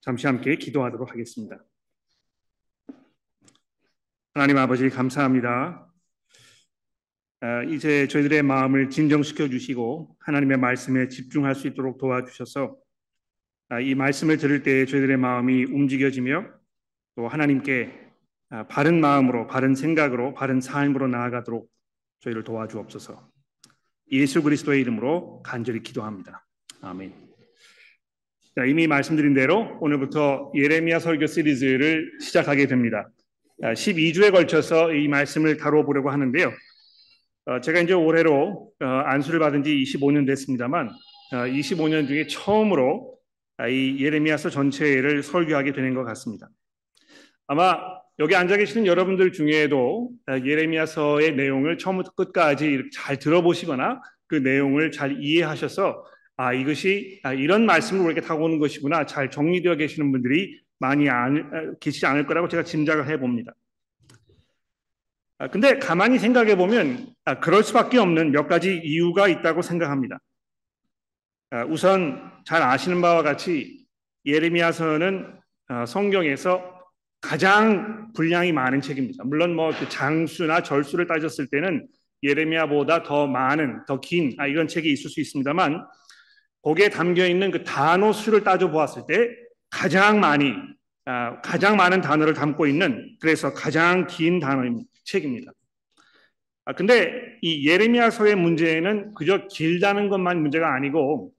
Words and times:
잠시 0.00 0.26
함께 0.26 0.56
기도하도록 0.56 1.10
하겠습니다. 1.10 1.62
하나님 4.32 4.56
아버지 4.56 4.88
감사합니다. 4.88 5.86
아, 7.42 7.62
이제 7.64 8.06
저희들의 8.08 8.42
마음을 8.42 8.90
진정시켜 8.90 9.48
주시고 9.48 10.16
하나님의 10.20 10.58
말씀에 10.58 11.08
집중할 11.08 11.54
수 11.54 11.66
있도록 11.68 11.98
도와주셔서 11.98 12.76
아, 13.70 13.80
이 13.80 13.94
말씀을 13.94 14.36
들을 14.36 14.62
때 14.62 14.86
저희들의 14.86 15.16
마음이 15.16 15.64
움직여지며 15.64 16.46
또 17.16 17.28
하나님께 17.28 18.08
아, 18.50 18.66
바른 18.66 19.00
마음으로 19.00 19.46
바른 19.46 19.74
생각으로 19.74 20.34
바른 20.34 20.60
삶으로 20.60 21.08
나아가도록 21.08 21.70
저희를 22.20 22.44
도와주옵소서. 22.44 23.30
예수 24.12 24.42
그리스도의 24.42 24.80
이름으로 24.80 25.42
간절히 25.42 25.82
기도합니다. 25.82 26.46
아멘. 26.80 27.29
자, 28.56 28.64
이미 28.64 28.88
말씀드린 28.88 29.32
대로 29.32 29.78
오늘부터 29.80 30.50
예레미야 30.56 30.98
설교 30.98 31.26
시리즈를 31.26 32.10
시작하게 32.20 32.66
됩니다. 32.66 33.08
12주에 33.62 34.32
걸쳐서 34.32 34.92
이 34.92 35.06
말씀을 35.06 35.56
다뤄보려고 35.56 36.10
하는데요. 36.10 36.52
어, 37.46 37.60
제가 37.60 37.78
이제 37.80 37.92
올해로 37.92 38.72
어, 38.80 38.84
안수를 38.84 39.38
받은 39.38 39.62
지 39.62 39.70
25년 39.70 40.26
됐습니다만 40.26 40.90
25년 41.32 42.04
어, 42.04 42.06
중에 42.08 42.26
처음으로 42.26 43.14
이 43.68 43.98
예레미야서 44.00 44.50
전체를 44.50 45.22
설교하게 45.22 45.72
되는 45.72 45.94
것 45.94 46.02
같습니다. 46.02 46.48
아마 47.46 47.78
여기 48.18 48.34
앉아 48.34 48.56
계시는 48.56 48.86
여러분들 48.86 49.32
중에도 49.32 50.10
예레미야서의 50.28 51.36
내용을 51.36 51.78
처음부터 51.78 52.12
끝까지 52.16 52.90
잘 52.92 53.18
들어보시거나 53.18 54.00
그 54.26 54.36
내용을 54.36 54.90
잘 54.90 55.18
이해하셔서 55.20 56.04
아 56.40 56.54
이것이 56.54 57.20
아, 57.22 57.34
이런 57.34 57.66
말씀을 57.66 58.06
이렇게 58.06 58.22
타고 58.22 58.44
오는 58.44 58.58
것이구나 58.58 59.04
잘 59.04 59.30
정리되어 59.30 59.74
계시는 59.76 60.10
분들이 60.10 60.58
많이 60.78 61.10
안, 61.10 61.76
계시지 61.80 62.06
않을 62.06 62.24
거라고 62.24 62.48
제가 62.48 62.64
짐작을 62.64 63.06
해봅니다. 63.08 63.52
아, 65.36 65.48
근데 65.48 65.78
가만히 65.78 66.18
생각해 66.18 66.56
보면 66.56 67.08
아, 67.26 67.40
그럴 67.40 67.62
수밖에 67.62 67.98
없는 67.98 68.32
몇 68.32 68.48
가지 68.48 68.80
이유가 68.82 69.28
있다고 69.28 69.60
생각합니다. 69.60 70.18
아, 71.50 71.64
우선 71.66 72.32
잘 72.46 72.62
아시는 72.62 73.02
바와 73.02 73.22
같이 73.22 73.84
예레미야서는 74.24 75.38
아, 75.68 75.84
성경에서 75.84 76.80
가장 77.20 78.14
분량이 78.14 78.50
많은 78.52 78.80
책입니다. 78.80 79.24
물론 79.24 79.54
뭐 79.54 79.72
그 79.72 79.90
장수나 79.90 80.62
절수를 80.62 81.06
따졌을 81.06 81.48
때는 81.48 81.86
예레미야보다 82.22 83.02
더 83.02 83.26
많은, 83.26 83.84
더긴 83.84 84.36
아, 84.38 84.46
이런 84.46 84.68
책이 84.68 84.90
있을 84.90 85.10
수 85.10 85.20
있습니다만 85.20 85.84
거기에 86.62 86.90
담겨 86.90 87.26
있는 87.26 87.50
그 87.50 87.64
단어 87.64 88.12
수를 88.12 88.44
따져 88.44 88.70
보았을 88.70 89.02
때 89.08 89.30
가장 89.70 90.20
많이 90.20 90.52
아, 91.06 91.40
가장 91.40 91.76
많은 91.76 92.00
단어를 92.02 92.34
담고 92.34 92.66
있는 92.66 93.16
그래서 93.20 93.52
가장 93.54 94.06
긴 94.06 94.38
단어입니다. 94.38 94.88
책입니다. 95.04 95.52
아, 96.66 96.74
근데 96.74 97.38
이 97.42 97.66
예레미야서의 97.68 98.36
문제는 98.36 99.14
그저 99.14 99.46
길다는 99.48 100.08
것만 100.08 100.40
문제가 100.40 100.74
아니고 100.74 101.32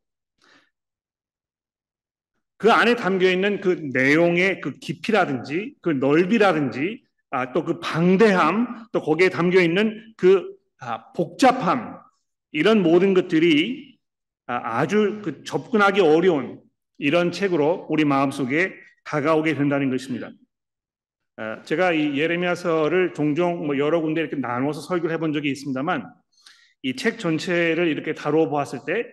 그 2.58 2.72
안에 2.72 2.95
담겨 2.95 3.30
있는 3.30 3.61
그 3.61 3.89
내용의 3.94 4.61
그 4.61 4.73
깊이라든지 4.73 5.75
그 5.81 5.89
넓이라든지 5.89 7.03
아, 7.31 7.53
또 7.53 7.64
그 7.64 7.80
방대함 7.80 8.88
또 8.92 9.02
거기에 9.02 9.30
담겨 9.30 9.61
있는 9.61 10.14
그 10.17 10.53
아, 10.80 11.11
복잡함 11.14 11.99
이런 12.52 12.83
모든 12.83 13.14
것들이 13.14 13.91
아, 14.52 14.80
아주 14.80 15.22
그 15.24 15.46
접근하기 15.46 16.02
어려운 16.02 16.60
이런 16.98 17.32
책으로 17.32 17.88
우리 17.90 18.04
마음속에 18.04 18.74
다가오게 19.06 19.56
된다는 19.56 19.90
것입니다. 19.90 20.30
아, 21.38 21.62
제가 21.64 21.94
이 21.94 22.17
예레미야서를 22.20 23.14
종종 23.14 23.66
뭐 23.66 23.78
여러 23.78 24.02
군데 24.02 24.20
이렇게 24.20 24.36
나눠서 24.36 24.82
설교를 24.82 25.14
해본 25.16 25.32
적이 25.32 25.52
있습니다만 25.52 26.06
이 26.84 26.95
책 26.95 27.20
전체를 27.20 27.88
이렇게 27.88 28.14
다루어 28.14 28.50
보았을 28.50 28.80
때 28.86 29.06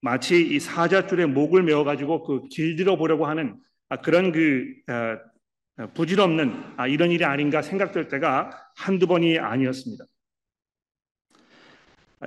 마치 0.00 0.40
이 0.40 0.58
사자줄에 0.58 1.26
목을 1.26 1.62
메어 1.62 1.84
가지고 1.84 2.24
그 2.24 2.48
길들여 2.48 2.96
보려고 2.96 3.26
하는 3.26 3.54
아, 3.88 3.96
그런 3.98 4.32
그 4.32 4.64
아, 4.88 5.16
부질없는 5.94 6.52
이런 6.88 7.12
일이 7.12 7.24
아닌가 7.24 7.62
생각될 7.62 8.08
때가 8.08 8.50
한두 8.76 9.06
번이 9.06 9.38
아니었습니다. 9.38 10.04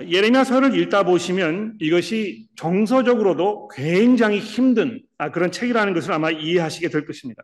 예레미야서를 0.02 0.78
읽다 0.78 1.04
보시면 1.04 1.76
이것이 1.80 2.48
정서적으로도 2.56 3.68
굉장히 3.74 4.38
힘든 4.38 5.00
그런 5.32 5.50
책이라는 5.50 5.94
것을 5.94 6.12
아마 6.12 6.30
이해하시게 6.30 6.88
될 6.88 7.06
것입니다. 7.06 7.42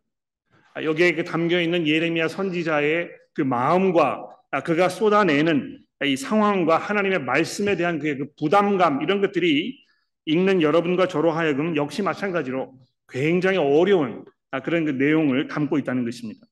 아, 0.74 0.82
여기에 0.82 1.14
그 1.14 1.24
담겨 1.24 1.60
있는 1.60 1.86
예레미야 1.86 2.28
선지자의 2.28 3.10
그 3.34 3.42
마음과 3.42 4.26
아, 4.50 4.62
그가 4.62 4.88
쏟아내는 4.88 5.78
이 6.04 6.16
상황과 6.16 6.78
하나님의 6.78 7.20
말씀에 7.20 7.76
대한 7.76 7.98
그 7.98 8.26
부담감 8.38 9.02
이런 9.02 9.20
것들이 9.20 9.78
읽는 10.26 10.60
여러분과 10.60 11.08
저로 11.08 11.30
하여금 11.30 11.76
역시 11.76 12.02
마찬가지로 12.02 12.74
굉장히 13.08 13.58
어려운 13.58 14.24
아, 14.50 14.60
그런 14.60 14.84
그 14.84 14.90
내용을 14.90 15.48
담고 15.48 15.78
있다는 15.78 16.04
것입니다. 16.04 16.46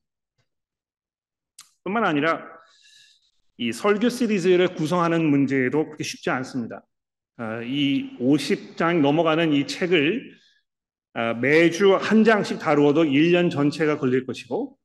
뿐만 1.83 2.05
아니라 2.05 2.43
이 3.61 3.71
설교 3.71 4.09
시리즈를 4.09 4.73
구성하는 4.73 5.23
문제도 5.23 5.85
그렇게 5.85 6.03
쉽지 6.03 6.31
않습니다. 6.31 6.83
이 7.63 8.17
50장 8.19 9.01
넘어가는 9.01 9.53
이 9.53 9.67
책을 9.67 10.31
아, 11.13 11.33
매주 11.35 11.95
한 11.95 12.23
장씩 12.23 12.57
다루어도 12.57 13.03
1년 13.03 13.51
전체가 13.51 13.99
걸릴 13.99 14.25
것이고 14.25 14.75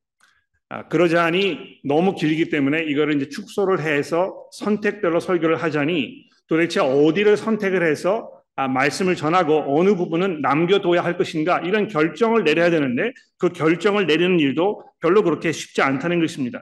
아, 0.69 0.84
않이 1.16 1.81
너무 1.84 2.15
길기 2.16 2.50
때문에 2.50 2.82
이거를 2.84 3.16
이제 3.16 3.31
축소를 3.31 3.81
해서 3.81 4.47
선택별로 4.53 5.20
설교를 5.20 5.62
하자니 5.62 6.28
도대체 6.47 6.81
어디를 6.81 7.38
선택을 7.38 7.82
해서 7.82 8.31
아, 8.56 8.69
말씀을 8.69 9.16
전하고 9.16 9.78
어느 9.78 9.94
부분은 9.94 10.42
남겨둬야 10.42 11.03
할 11.03 11.16
것인가 11.16 11.60
이런 11.60 11.88
결정을 11.88 12.44
내려야 12.44 12.69
되는데 12.69 13.12
그 13.38 13.48
결정을 13.48 14.06
내리는 14.06 14.38
일도 14.38 14.84
별로 15.00 15.22
그렇게 15.22 15.50
쉽지 15.50 15.81
않다는 15.81 16.20
것입니다. 16.20 16.60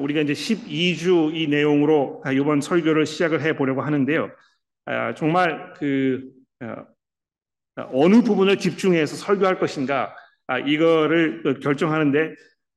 우리가 0.00 0.20
이제 0.20 0.32
12주 0.32 1.34
이 1.34 1.46
내용으로 1.46 2.22
이번 2.32 2.60
설교를 2.60 3.06
시작을 3.06 3.40
해 3.42 3.56
보려고 3.56 3.82
하는데요. 3.82 4.30
정말 5.16 5.72
그 5.74 6.36
어, 7.78 7.88
어느 7.92 8.22
부분을 8.22 8.58
집중해서 8.58 9.16
설교할 9.16 9.58
것인가 9.58 10.14
아, 10.46 10.58
이거를 10.58 11.60
결정하는데 11.60 12.34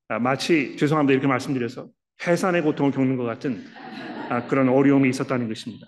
아, 0.09 0.19
마치 0.19 0.75
죄송합니다 0.75 1.13
이렇게 1.13 1.27
말씀드려서 1.27 1.89
해산의 2.25 2.63
고통을 2.63 2.91
겪는 2.91 3.15
것 3.15 3.23
같은 3.23 3.63
아, 4.29 4.45
그런 4.47 4.69
어려움이 4.69 5.09
있었다는 5.09 5.47
것입니다. 5.47 5.87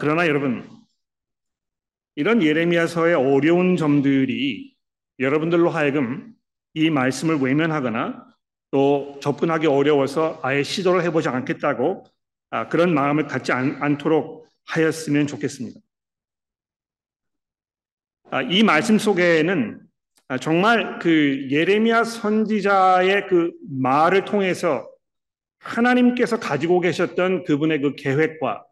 그러나 0.00 0.26
여러분 0.26 0.66
이런 2.14 2.42
예레미야서의 2.42 3.14
어려운 3.14 3.76
점들이 3.76 4.74
여러분들로 5.18 5.68
하여금 5.68 6.32
이 6.72 6.88
말씀을 6.88 7.36
외면하거나 7.36 8.26
또 8.70 9.18
접근하기 9.22 9.66
어려워서 9.66 10.40
아예 10.42 10.62
시도를 10.62 11.02
해보지 11.04 11.28
않겠다고 11.28 12.04
그런 12.70 12.94
마음을 12.94 13.26
갖지 13.26 13.52
않, 13.52 13.98
도록 13.98 14.46
하였으면 14.66 15.26
좋겠습니다. 15.26 15.80
아, 18.30 18.42
이 18.42 18.62
말씀 18.62 18.98
속에는 18.98 19.80
아, 20.28 20.38
정말 20.38 20.98
그 20.98 21.46
예레미야 21.50 22.02
선지자의 22.02 23.28
그 23.28 23.52
말을 23.70 24.24
통해서 24.24 24.88
하나님께서 25.60 26.40
가지고 26.40 26.80
계셨던 26.80 27.44
그분의 27.44 27.80
그 27.80 27.94
계획과 27.94 28.64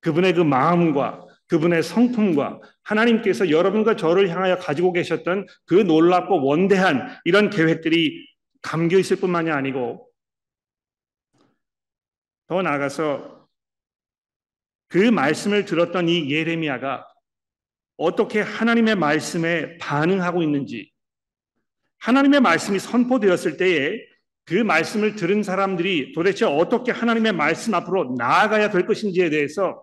그분의 0.00 0.34
그 0.34 0.40
마음과 0.40 1.26
그분의 1.48 1.82
성품과 1.82 2.60
하나님께서 2.82 3.50
여러분과 3.50 3.96
저를 3.96 4.30
향하여 4.30 4.56
가지고 4.56 4.92
계셨던 4.92 5.46
그 5.66 5.74
놀랍고 5.74 6.42
원대한 6.42 7.08
이런 7.24 7.50
계획들이 7.50 8.26
담겨 8.64 8.98
있을 8.98 9.18
뿐만이 9.18 9.50
아니고 9.50 10.10
더 12.48 12.62
나아가서 12.62 13.48
그 14.88 14.98
말씀을 14.98 15.64
들었던 15.64 16.08
이 16.08 16.30
예레미야가 16.30 17.06
어떻게 17.96 18.40
하나님의 18.40 18.96
말씀에 18.96 19.78
반응하고 19.78 20.42
있는지, 20.42 20.90
하나님의 21.98 22.40
말씀이 22.40 22.78
선포되었을 22.78 23.56
때에 23.56 23.98
그 24.44 24.54
말씀을 24.54 25.14
들은 25.14 25.42
사람들이 25.42 26.12
도대체 26.12 26.44
어떻게 26.44 26.92
하나님의 26.92 27.32
말씀 27.32 27.74
앞으로 27.74 28.14
나아가야 28.18 28.70
될 28.70 28.86
것인지에 28.86 29.30
대해서 29.30 29.82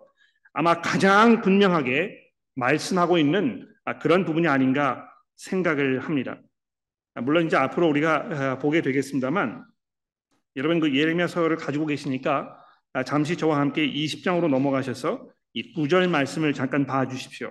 아마 0.52 0.80
가장 0.80 1.40
분명하게 1.40 2.18
말씀하고 2.54 3.18
있는 3.18 3.68
그런 4.00 4.24
부분이 4.24 4.46
아닌가 4.46 5.08
생각을 5.36 6.00
합니다. 6.00 6.38
물론 7.20 7.46
이제 7.46 7.56
앞으로 7.56 7.88
우리가 7.88 8.58
보게 8.58 8.80
되겠습니다만 8.80 9.64
여러분 10.56 10.80
그 10.80 10.96
예레미야서를 10.96 11.56
가지고 11.56 11.86
계시니까 11.86 12.58
잠시 13.06 13.36
저와 13.36 13.58
함께 13.58 13.86
20장으로 13.90 14.48
넘어가셔서 14.48 15.28
이 15.54 15.72
구절 15.72 16.08
말씀을 16.08 16.52
잠깐 16.54 16.86
봐 16.86 17.06
주십시오. 17.06 17.50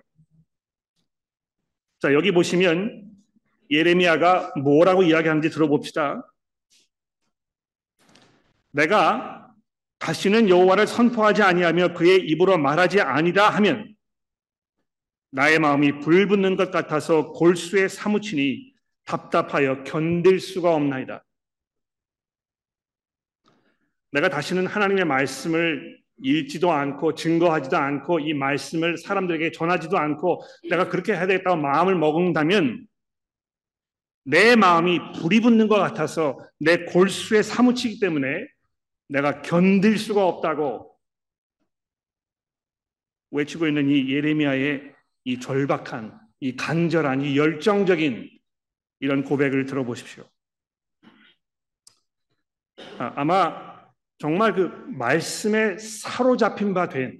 자, 2.00 2.14
여기 2.14 2.32
보시면 2.32 3.12
예레미야가 3.70 4.54
뭐라고 4.64 5.04
이야기하는지 5.04 5.50
들어봅시다. 5.50 6.28
내가 8.72 9.54
다시는 10.00 10.50
여호와를 10.50 10.88
선포하지 10.88 11.44
아니하며 11.44 11.94
그의 11.94 12.22
입으로 12.28 12.58
말하지 12.58 13.02
아니다 13.02 13.50
하면 13.52 13.96
나의 15.30 15.60
마음이 15.60 16.00
불붙는 16.00 16.56
것 16.56 16.72
같아서 16.72 17.32
골수에 17.34 17.88
사무치니 17.88 18.71
답답하여 19.12 19.84
견딜 19.84 20.40
수가 20.40 20.74
없나이다. 20.74 21.26
내가 24.12 24.30
다시는 24.30 24.68
하나님의 24.68 25.04
말씀을 25.04 26.00
읽지도 26.24 26.72
않고 26.72 27.16
증거하지도 27.16 27.76
않고 27.76 28.20
이 28.20 28.34
말씀을 28.34 28.98
사람들에게 28.98 29.52
전하지도 29.52 29.98
않고 29.98 30.44
내가 30.70 30.88
그렇게 30.88 31.14
해야 31.14 31.28
되겠다고 31.28 31.58
마음을 31.58 31.96
먹는다면 31.96 32.88
내 34.24 34.56
마음이 34.56 35.00
불이 35.20 35.42
붙는 35.42 35.68
것 35.68 35.76
같아서 35.76 36.38
내 36.60 36.86
골수에 36.86 37.42
사무치기 37.42 38.00
때문에 38.00 38.48
내가 39.10 39.42
견딜 39.42 39.98
수가 39.98 40.26
없다고 40.26 40.96
외치고 43.32 43.68
있는 43.68 43.90
이 43.90 44.10
예레미야의 44.14 44.94
이 45.24 45.40
절박한, 45.40 46.18
이 46.40 46.56
간절한, 46.56 47.22
이 47.22 47.38
열정적인 47.38 48.41
이런 49.02 49.24
고백을 49.24 49.66
들어보십시오. 49.66 50.24
아, 52.98 53.14
아마 53.16 53.82
정말 54.20 54.54
그 54.54 54.68
말씀에 54.96 55.78
사로잡힌 55.78 56.74
바 56.74 56.88
된, 56.88 57.20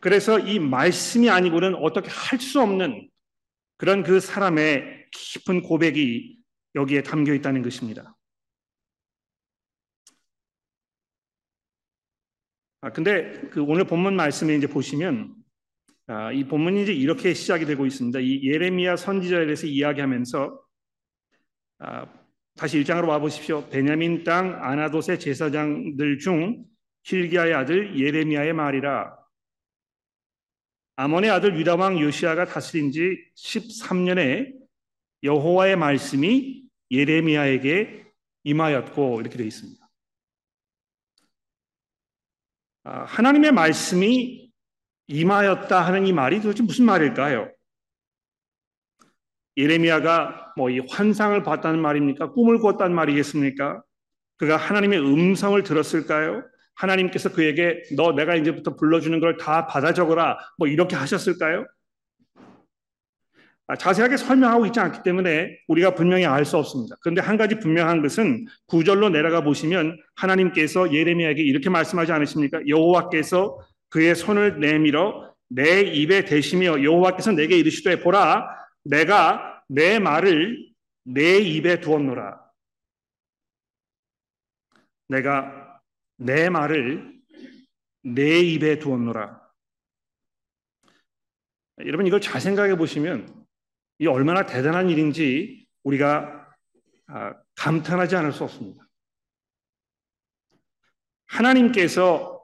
그래서 0.00 0.38
이 0.38 0.58
말씀이 0.58 1.30
아니고는 1.30 1.76
어떻게 1.76 2.10
할 2.10 2.40
수 2.40 2.60
없는 2.60 3.08
그런 3.76 4.02
그 4.02 4.20
사람의 4.20 5.06
깊은 5.12 5.62
고백이 5.62 6.38
여기에 6.74 7.02
담겨 7.04 7.32
있다는 7.32 7.62
것입니다. 7.62 8.16
아, 12.80 12.90
근데 12.90 13.40
그 13.50 13.62
오늘 13.62 13.84
본문 13.84 14.16
말씀에 14.16 14.56
이제 14.56 14.66
보시면 14.66 15.36
아, 16.08 16.32
이 16.32 16.44
본문이 16.44 16.82
이제 16.82 16.92
이렇게 16.92 17.32
시작이 17.32 17.64
되고 17.64 17.86
있습니다. 17.86 18.18
이 18.18 18.42
예레미야 18.42 18.96
선지자에 18.96 19.44
대해서 19.44 19.68
이야기하면서 19.68 20.46
아, 20.46 20.71
다시 22.56 22.82
1장으로 22.82 23.08
와 23.08 23.18
보십시오. 23.18 23.68
베냐민 23.68 24.24
땅 24.24 24.62
아나돗의 24.62 25.18
제사장들 25.18 26.18
중 26.18 26.64
힐기야의 27.04 27.54
아들 27.54 27.98
예레미야의 27.98 28.52
말이라 28.52 29.16
아몬의 30.96 31.30
아들 31.30 31.58
유다 31.58 31.76
왕 31.76 31.98
요시아가 31.98 32.44
다스린 32.44 32.92
지 32.92 33.18
13년에 33.36 34.52
여호와의 35.22 35.76
말씀이 35.76 36.64
예레미야에게 36.90 38.04
임하였고 38.44 39.20
이렇게 39.20 39.36
되어 39.36 39.46
있습니다. 39.46 39.88
아, 42.84 43.04
하나님의 43.04 43.52
말씀이 43.52 44.52
임하였다 45.06 45.80
하는 45.80 46.06
이 46.06 46.12
말이 46.12 46.40
도대체 46.40 46.62
무슨 46.62 46.84
말일까요? 46.84 47.50
예레미야가 49.56 50.54
뭐 50.56 50.70
이 50.70 50.80
환상을 50.90 51.42
봤다는 51.42 51.80
말입니까? 51.80 52.32
꿈을 52.32 52.58
꿨다는 52.58 52.94
말이겠습니까? 52.94 53.82
그가 54.38 54.56
하나님의 54.56 54.98
음성을 55.00 55.60
들었을까요? 55.62 56.42
하나님께서 56.74 57.30
그에게 57.32 57.82
너 57.96 58.12
내가 58.12 58.34
이제부터 58.34 58.76
불러주는 58.76 59.18
걸 59.20 59.36
다 59.36 59.66
받아 59.66 59.92
적어라 59.92 60.38
뭐 60.58 60.66
이렇게 60.68 60.96
하셨을까요? 60.96 61.66
아, 63.68 63.76
자세하게 63.76 64.16
설명하고 64.16 64.66
있지 64.66 64.80
않기 64.80 65.02
때문에 65.04 65.56
우리가 65.68 65.94
분명히 65.94 66.26
알 66.26 66.44
수 66.44 66.56
없습니다. 66.58 66.96
그런데 67.00 67.20
한 67.22 67.36
가지 67.36 67.58
분명한 67.58 68.02
것은 68.02 68.44
구절로 68.66 69.08
내려가 69.08 69.42
보시면 69.42 69.96
하나님께서 70.16 70.92
예레미야에게 70.92 71.42
이렇게 71.42 71.70
말씀하지 71.70 72.12
않으십니까? 72.12 72.60
여호와께서 72.66 73.58
그의 73.90 74.14
손을 74.14 74.58
내밀어 74.58 75.32
내 75.48 75.82
입에 75.82 76.24
대시며 76.24 76.82
여호와께서 76.82 77.32
내게 77.32 77.56
이르시되 77.58 78.00
보라 78.00 78.46
내가 78.84 79.62
내 79.68 79.98
말을 79.98 80.72
내 81.04 81.38
입에 81.38 81.80
두었노라. 81.80 82.40
내가 85.08 85.80
내 86.16 86.48
말을 86.48 87.20
내 88.02 88.40
입에 88.40 88.78
두었노라. 88.78 89.40
여러분 91.86 92.06
이걸 92.06 92.20
잘 92.20 92.40
생각해 92.40 92.76
보시면 92.76 93.46
이 93.98 94.06
얼마나 94.06 94.46
대단한 94.46 94.88
일인지 94.90 95.66
우리가 95.82 96.50
아, 97.06 97.34
감탄하지 97.56 98.16
않을 98.16 98.32
수 98.32 98.44
없습니다. 98.44 98.86
하나님께서 101.26 102.42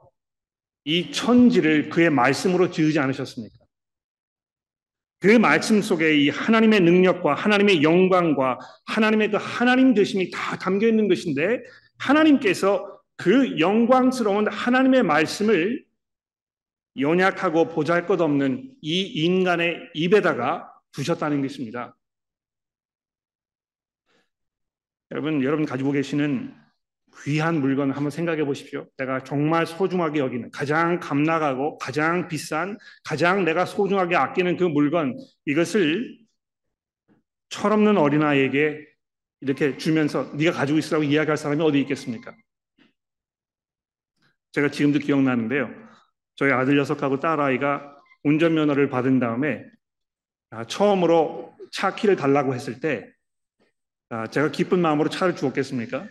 이 0.83 1.11
천지를 1.11 1.89
그의 1.89 2.09
말씀으로 2.09 2.71
지으지 2.71 2.99
않으셨습니까? 2.99 3.58
그 5.19 5.27
말씀 5.27 5.81
속에 5.81 6.15
이 6.15 6.29
하나님의 6.29 6.79
능력과 6.79 7.33
하나님의 7.33 7.83
영광과 7.83 8.57
하나님의 8.85 9.31
그 9.31 9.37
하나님 9.37 9.93
되심이 9.93 10.31
다 10.31 10.57
담겨 10.57 10.87
있는 10.87 11.09
것인데 11.09 11.61
하나님께서 11.97 13.01
그 13.17 13.59
영광스러운 13.59 14.47
하나님의 14.47 15.03
말씀을 15.03 15.83
연약하고 16.97 17.67
보잘것없는 17.67 18.75
이 18.81 19.01
인간의 19.01 19.89
입에다가 19.93 20.71
두셨다는 20.93 21.41
것입니다. 21.41 21.97
여러분, 25.11 25.43
여러분 25.43 25.65
가지고 25.65 25.91
계시는 25.91 26.55
귀한 27.23 27.59
물건 27.59 27.91
한번 27.91 28.09
생각해 28.11 28.45
보십시오. 28.45 28.87
내가 28.97 29.23
정말 29.23 29.65
소중하게 29.65 30.19
여기는 30.19 30.51
가장 30.51 30.99
값나가고 30.99 31.77
가장 31.77 32.27
비싼 32.27 32.77
가장 33.03 33.43
내가 33.43 33.65
소중하게 33.65 34.15
아끼는 34.15 34.57
그 34.57 34.63
물건 34.63 35.17
이것을 35.45 36.17
철없는 37.49 37.97
어린아이에게 37.97 38.87
이렇게 39.41 39.77
주면서 39.77 40.31
네가 40.35 40.51
가지고 40.51 40.79
있으라고 40.79 41.03
이야기할 41.03 41.37
사람이 41.37 41.61
어디 41.61 41.79
있겠습니까? 41.81 42.35
제가 44.51 44.69
지금도 44.69 44.99
기억나는데요. 44.99 45.69
저희 46.35 46.51
아들 46.51 46.75
녀석하고 46.77 47.19
딸아이가 47.19 47.97
운전면허를 48.23 48.89
받은 48.89 49.19
다음에 49.19 49.63
아, 50.51 50.65
처음으로 50.65 51.55
차 51.71 51.93
키를 51.95 52.15
달라고 52.15 52.53
했을 52.53 52.79
때 52.79 53.07
아, 54.09 54.27
제가 54.27 54.51
기쁜 54.51 54.79
마음으로 54.79 55.09
차를 55.09 55.35
주었겠습니까? 55.35 56.07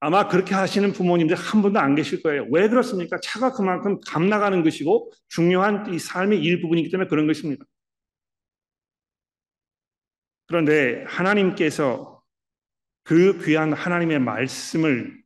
아마 0.00 0.28
그렇게 0.28 0.54
하시는 0.54 0.92
부모님들 0.92 1.36
한 1.36 1.60
분도 1.60 1.80
안 1.80 1.94
계실 1.94 2.22
거예요. 2.22 2.46
왜 2.50 2.68
그렇습니까? 2.68 3.18
차가 3.20 3.52
그만큼 3.52 3.98
값 4.06 4.22
나가는 4.22 4.62
것이고 4.62 5.10
중요한 5.28 5.92
이 5.92 5.98
삶의 5.98 6.40
일부분이기 6.40 6.90
때문에 6.90 7.08
그런 7.08 7.26
것입니다. 7.26 7.64
그런데 10.46 11.04
하나님께서 11.06 12.22
그 13.02 13.44
귀한 13.44 13.72
하나님의 13.72 14.20
말씀을 14.20 15.22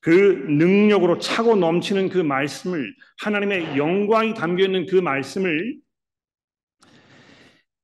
그 0.00 0.10
능력으로 0.48 1.18
차고 1.18 1.56
넘치는 1.56 2.08
그 2.08 2.18
말씀을 2.18 2.94
하나님의 3.18 3.76
영광이 3.76 4.34
담겨 4.34 4.64
있는 4.64 4.86
그 4.86 4.96
말씀을 4.96 5.78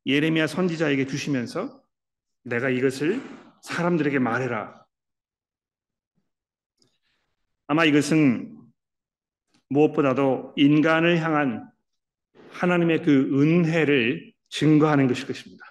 예레미야 0.06 0.46
선지자에게 0.46 1.06
주시면서 1.06 1.82
내가 2.44 2.70
이것을 2.70 3.20
사람들에게 3.62 4.18
말해라. 4.18 4.85
아마 7.66 7.84
이것은 7.84 8.56
무엇보다도 9.68 10.54
인간을 10.56 11.20
향한 11.20 11.68
하나님의 12.50 13.02
그 13.02 13.40
은혜를 13.40 14.32
증거하는 14.48 15.08
것일 15.08 15.26
것입니다. 15.26 15.64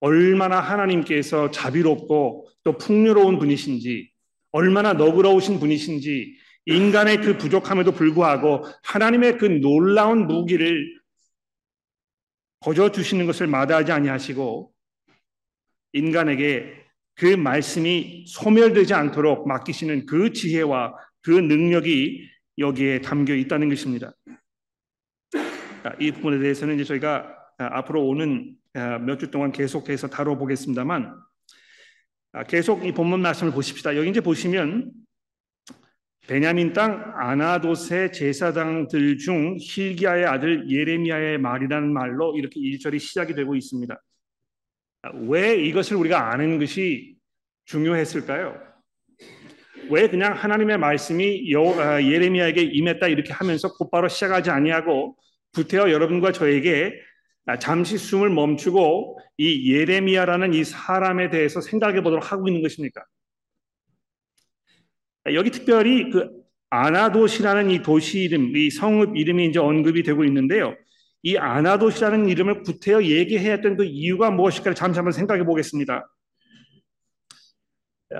얼마나 0.00 0.60
하나님께서 0.60 1.50
자비롭고 1.50 2.48
또 2.64 2.78
풍요로운 2.78 3.38
분이신지, 3.38 4.10
얼마나 4.52 4.92
너그러우신 4.92 5.60
분이신지, 5.60 6.36
인간의 6.66 7.18
그 7.18 7.38
부족함에도 7.38 7.92
불구하고 7.92 8.64
하나님의 8.82 9.38
그 9.38 9.44
놀라운 9.46 10.26
무기를 10.26 10.98
거저 12.60 12.92
주시는 12.92 13.26
것을 13.26 13.46
마다하지 13.46 13.92
아니하시고 13.92 14.72
인간에게 15.92 16.84
그 17.20 17.26
말씀이 17.26 18.24
소멸되지 18.26 18.94
않도록 18.94 19.46
맡기시는 19.46 20.06
그 20.06 20.32
지혜와 20.32 20.94
그 21.20 21.30
능력이 21.30 22.26
여기에 22.56 23.02
담겨 23.02 23.34
있다는 23.34 23.68
것입니다. 23.68 24.14
이 25.98 26.12
부분에 26.12 26.38
대해서는 26.38 26.76
이제 26.76 26.84
저희가 26.84 27.30
앞으로 27.58 28.06
오는 28.06 28.56
몇 28.72 29.18
주 29.18 29.30
동안 29.30 29.52
계속해서 29.52 30.08
다뤄보겠습니다만 30.08 31.14
계속 32.48 32.86
이 32.86 32.92
본문 32.92 33.20
말씀을 33.20 33.52
보십시다. 33.52 33.98
여기 33.98 34.08
이제 34.08 34.22
보시면 34.22 34.90
베냐민 36.26 36.72
땅 36.72 37.12
아나도세 37.18 38.12
제사장들 38.12 39.18
중 39.18 39.58
힐기야의 39.60 40.24
아들 40.24 40.70
예레미야의 40.70 41.36
말이라는 41.36 41.92
말로 41.92 42.34
이렇게 42.38 42.58
1절이 42.58 42.98
시작이 42.98 43.34
되고 43.34 43.54
있습니다. 43.54 44.00
왜 45.28 45.56
이것을 45.56 45.96
우리가 45.96 46.32
아는 46.32 46.58
것이 46.58 47.16
중요했을까요? 47.64 48.60
왜 49.90 50.08
그냥 50.08 50.34
하나님의 50.34 50.78
말씀이 50.78 51.52
아, 51.78 52.02
예레미야에게 52.02 52.62
임했다 52.62 53.08
이렇게 53.08 53.32
하면서 53.32 53.72
곧바로 53.74 54.08
시작하지 54.08 54.50
아니하고 54.50 55.16
구태여 55.54 55.90
여러분과 55.90 56.32
저에게 56.32 56.92
잠시 57.58 57.98
숨을 57.98 58.30
멈추고 58.30 59.18
이 59.38 59.72
예레미야라는 59.72 60.54
이 60.54 60.62
사람에 60.64 61.30
대해서 61.30 61.60
생각해 61.60 62.02
보도록 62.02 62.30
하고 62.30 62.46
있는 62.46 62.62
것입니까? 62.62 63.02
여기 65.34 65.50
특별히 65.50 66.10
그 66.10 66.28
아나도시라는 66.70 67.70
이 67.70 67.82
도시 67.82 68.20
이름, 68.20 68.56
이 68.56 68.70
성읍 68.70 69.16
이름이 69.16 69.46
이제 69.46 69.58
언급이 69.58 70.02
되고 70.02 70.24
있는데요. 70.24 70.76
이 71.22 71.36
아나도시라는 71.36 72.28
이름을 72.28 72.62
구태여 72.62 73.02
얘기해야 73.02 73.52
했던 73.52 73.76
그 73.76 73.84
이유가 73.84 74.30
무엇일까 74.30 74.74
잠시 74.74 74.98
한번 74.98 75.12
생각해 75.12 75.44
보겠습니다. 75.44 76.08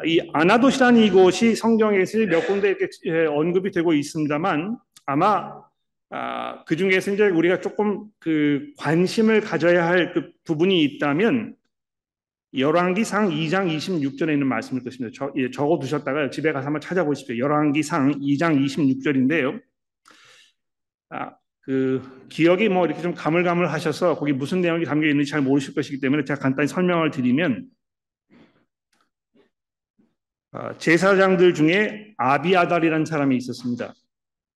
이 0.05 0.21
아나도시라는 0.33 1.01
이곳이 1.03 1.57
성경에서 1.57 2.19
몇 2.27 2.47
군데 2.47 2.69
이렇게 2.69 2.87
예, 3.07 3.27
언급이 3.27 3.73
되고 3.73 3.93
있습니다만 3.93 4.79
아마 5.07 5.63
아, 6.11 6.65
그 6.65 6.77
중에서 6.77 7.13
이제 7.13 7.29
우리가 7.29 7.61
조금 7.61 8.05
그 8.19 8.73
관심을 8.79 9.41
가져야 9.41 9.87
할 9.87 10.13
그 10.13 10.33
부분이 10.45 10.83
있다면 10.85 11.57
열왕기상 12.57 13.31
2장 13.31 13.69
26절에 13.77 14.33
있는 14.33 14.47
말씀일 14.49 14.83
것입니다. 14.83 15.15
저, 15.17 15.33
예, 15.37 15.51
적어 15.51 15.79
두셨다가 15.79 16.31
집에 16.31 16.53
가서 16.53 16.67
한번 16.67 16.81
찾아보십시오. 16.81 17.39
열왕기상 17.39 18.21
2장 18.21 18.65
26절인데요. 18.65 19.61
아, 21.11 21.33
그 21.63 22.27
기억이 22.29 22.69
뭐 22.69 22.87
이렇게 22.87 23.03
좀 23.03 23.15
가물가물하셔서 23.15 24.17
거기 24.19 24.33
무슨 24.33 24.61
내용이 24.61 24.85
담겨 24.85 25.07
있는지 25.07 25.31
잘 25.31 25.43
모르실 25.43 25.75
것이기 25.75 26.01
때문에 26.01 26.25
제가 26.25 26.41
간단히 26.41 26.69
설명을 26.69 27.11
드리면 27.11 27.67
아, 30.53 30.77
제사장들 30.79 31.55
중에 31.55 32.15
아비아달이라는 32.17 33.05
사람이 33.05 33.37
있었습니다. 33.37 33.95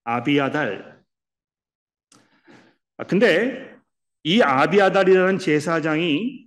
아비아달. 0.02 1.00
아, 2.96 3.04
근데 3.04 3.76
이 4.24 4.42
아비아달이라는 4.42 5.38
제사장이 5.38 6.46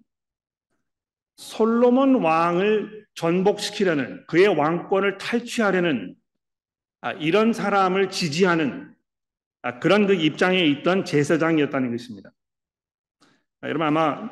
솔로몬 1.37 2.15
왕을 2.15 3.05
전복시키려는 3.13 4.25
그의 4.27 4.47
왕권을 4.47 5.17
탈취하려는 5.17 6.15
아, 7.01 7.13
이런 7.13 7.53
사람을 7.53 8.09
지지하는 8.09 8.91
아, 8.91 8.96
그런 9.79 10.07
그 10.07 10.13
입장에 10.13 10.59
있던 10.65 11.05
제사장이었다는 11.05 11.91
것입니다. 11.91 12.31
아, 13.61 13.67
여러분 13.67 13.87
아마 13.87 14.29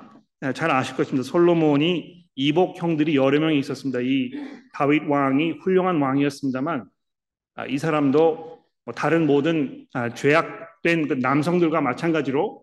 잘 0.53 0.71
아실 0.71 0.95
것입니다. 0.95 1.23
솔로몬이 1.27 2.25
이복 2.35 2.81
형들이 2.81 3.15
여러 3.15 3.39
명이 3.39 3.57
있었습니다. 3.59 3.99
이 4.01 4.31
다윗 4.73 5.03
왕이 5.07 5.59
훌륭한 5.63 6.01
왕이었습니다만 6.01 6.85
이 7.69 7.77
사람도 7.77 8.63
뭐 8.85 8.93
다른 8.93 9.25
모든 9.25 9.87
죄악된 10.15 11.07
그 11.07 11.13
남성들과 11.13 11.81
마찬가지로 11.81 12.61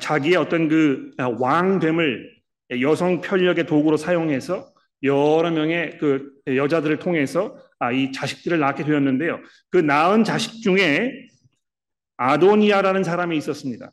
자기의 0.00 0.36
어떤 0.36 0.68
그 0.68 1.10
왕됨을 1.18 2.38
여성 2.80 3.20
편력의 3.20 3.66
도구로 3.66 3.96
사용해서 3.96 4.72
여러 5.02 5.50
명의 5.50 5.98
그 5.98 6.30
여자들을 6.46 6.98
통해서 6.98 7.56
아, 7.78 7.92
이 7.92 8.10
자식들을 8.12 8.58
낳게 8.58 8.84
되었는데요. 8.84 9.40
그 9.70 9.78
낳은 9.78 10.24
자식 10.24 10.62
중에 10.62 11.27
아도니아라는 12.18 13.04
사람이 13.04 13.36
있었습니다. 13.38 13.90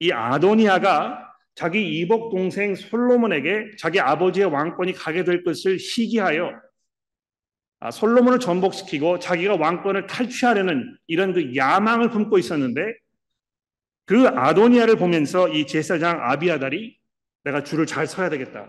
이 0.00 0.12
아도니아가 0.12 1.30
자기 1.54 1.98
이복 1.98 2.30
동생 2.30 2.74
솔로몬에게 2.74 3.76
자기 3.78 4.00
아버지의 4.00 4.46
왕권이 4.46 4.92
가게 4.92 5.24
될 5.24 5.42
것을 5.42 5.78
시기하여 5.78 6.52
아, 7.80 7.90
솔로몬을 7.90 8.40
전복시키고 8.40 9.18
자기가 9.18 9.56
왕권을 9.56 10.06
탈취하려는 10.06 10.96
이런 11.06 11.32
그 11.32 11.56
야망을 11.56 12.10
품고 12.10 12.38
있었는데 12.38 12.94
그 14.04 14.28
아도니아를 14.28 14.96
보면서 14.96 15.48
이 15.48 15.66
제사장 15.66 16.18
아비아달이 16.20 16.98
내가 17.44 17.62
줄을 17.62 17.86
잘 17.86 18.06
서야 18.06 18.28
되겠다. 18.28 18.68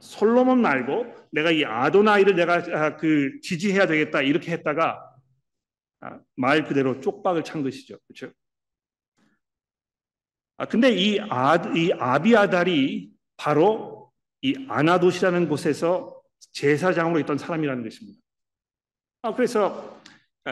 솔로몬 0.00 0.60
말고 0.60 1.14
내가 1.30 1.52
이 1.52 1.64
아도나이를 1.64 2.34
내가 2.34 2.54
아, 2.72 2.96
그 2.96 3.40
지지해야 3.40 3.86
되겠다 3.86 4.20
이렇게 4.20 4.52
했다가 4.52 4.98
아, 4.98 5.11
말 6.36 6.64
그대로 6.64 7.00
쪽박을 7.00 7.44
찬 7.44 7.62
것이죠. 7.62 7.98
그렇죠? 8.06 8.32
아 10.56 10.66
근데 10.66 10.92
이, 10.92 11.18
아, 11.20 11.56
이 11.74 11.92
아비아달이 11.92 13.10
바로 13.36 14.12
이 14.42 14.66
아나도시라는 14.68 15.48
곳에서 15.48 16.20
제사장으로 16.52 17.20
있던 17.20 17.38
사람이라는 17.38 17.82
것입니다. 17.82 18.20
아 19.22 19.34
그래서 19.34 20.00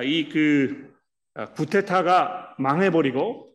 이그 0.05 0.95
구테타가 1.55 2.57
망해버리고 2.59 3.51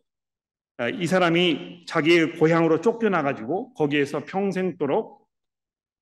아, 0.78 0.88
이 0.90 1.06
사람이 1.06 1.86
자기의 1.86 2.38
고향으로 2.38 2.82
쫓겨나가지고 2.82 3.72
거기에서 3.74 4.24
평생도록 4.24 5.26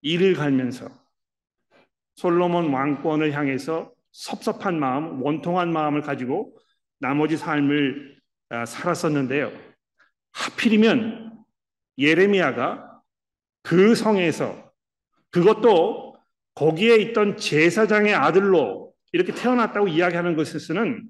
일을 0.02 0.34
갈면서 0.34 0.88
솔로몬 2.16 2.72
왕권을 2.72 3.32
향해서 3.32 3.93
섭섭한 4.14 4.78
마음, 4.78 5.20
원통한 5.22 5.72
마음을 5.72 6.00
가지고 6.00 6.56
나머지 7.00 7.36
삶을 7.36 8.16
아, 8.50 8.64
살았었는데요. 8.64 9.52
하필이면 10.32 11.32
예레미야가 11.98 13.00
그 13.62 13.96
성에서 13.96 14.72
그것도 15.30 16.16
거기에 16.54 16.96
있던 16.96 17.36
제사장의 17.36 18.14
아들로 18.14 18.92
이렇게 19.12 19.34
태어났다고 19.34 19.88
이야기하는 19.88 20.36
것에서는 20.36 21.08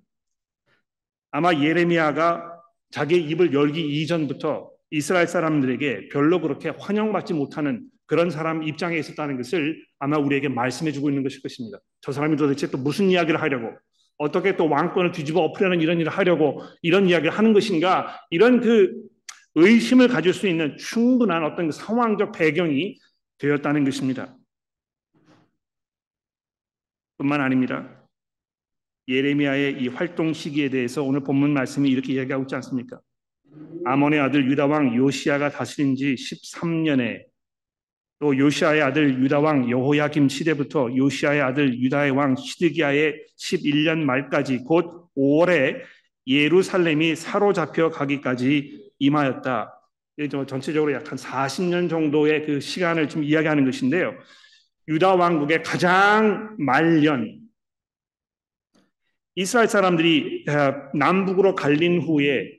아마 1.30 1.52
예레미야가 1.52 2.62
자기 2.90 3.16
입을 3.16 3.52
열기 3.52 4.00
이전부터 4.00 4.70
이스라엘 4.90 5.26
사람들에게 5.26 6.08
별로 6.08 6.40
그렇게 6.40 6.70
환영받지 6.70 7.34
못하는 7.34 7.86
그런 8.06 8.30
사람 8.30 8.62
입장에 8.62 8.98
있었다는 8.98 9.36
것을 9.36 9.82
아마 9.98 10.18
우리에게 10.18 10.48
말씀해 10.48 10.92
주고 10.92 11.08
있는 11.08 11.22
것일 11.22 11.42
것입니다. 11.42 11.78
저 12.00 12.12
사람이 12.12 12.36
도대체 12.36 12.70
또 12.70 12.78
무슨 12.78 13.10
이야기를 13.10 13.40
하려고 13.40 13.70
어떻게 14.18 14.56
또 14.56 14.68
왕권을 14.68 15.12
뒤집어 15.12 15.40
엎으려는 15.40 15.80
이런 15.80 16.00
일을 16.00 16.12
하려고 16.12 16.62
이런 16.82 17.08
이야기를 17.08 17.32
하는 17.32 17.52
것인가 17.52 18.20
이런 18.30 18.60
그 18.60 18.92
의심을 19.54 20.08
가질 20.08 20.32
수 20.34 20.46
있는 20.46 20.76
충분한 20.76 21.44
어떤 21.44 21.66
그 21.66 21.72
상황적 21.72 22.32
배경이 22.32 22.96
되었다는 23.38 23.84
것입니다. 23.84 24.36
뿐만 27.16 27.40
아닙니다. 27.40 28.04
예레미야의 29.06 29.82
이 29.82 29.88
활동 29.88 30.32
시기에 30.32 30.70
대해서 30.70 31.02
오늘 31.02 31.20
본문 31.20 31.52
말씀이 31.52 31.88
이렇게 31.88 32.14
이야기하고 32.14 32.44
있지 32.44 32.54
않습니까? 32.56 33.00
아몬의 33.84 34.18
아들 34.18 34.50
유다 34.50 34.66
왕 34.66 34.96
요시아가 34.96 35.50
다스린 35.50 35.94
지 35.94 36.14
13년에 36.14 37.24
또 38.24 38.34
요시아의 38.38 38.80
아들 38.80 39.22
유다 39.22 39.40
왕 39.40 39.68
여호야김 39.68 40.30
시대부터 40.30 40.96
요시아의 40.96 41.42
아들 41.42 41.78
유다의 41.78 42.12
왕 42.12 42.34
시드기야의 42.36 43.22
11년 43.36 43.98
말까지 43.98 44.60
곧 44.64 45.10
5월에 45.14 45.82
예루살렘이 46.26 47.16
사로잡혀 47.16 47.90
가기까지 47.90 48.92
임하였다. 48.98 49.78
전체적으로 50.48 50.94
약 50.94 51.10
한 51.10 51.18
40년 51.18 51.90
정도의 51.90 52.46
그 52.46 52.60
시간을 52.60 53.10
지금 53.10 53.24
이야기하는 53.24 53.66
것인데요. 53.66 54.14
유다 54.88 55.16
왕국의 55.16 55.62
가장 55.62 56.56
말년 56.58 57.40
이스라엘 59.34 59.68
사람들이 59.68 60.46
남북으로 60.94 61.54
갈린 61.54 62.00
후에 62.00 62.56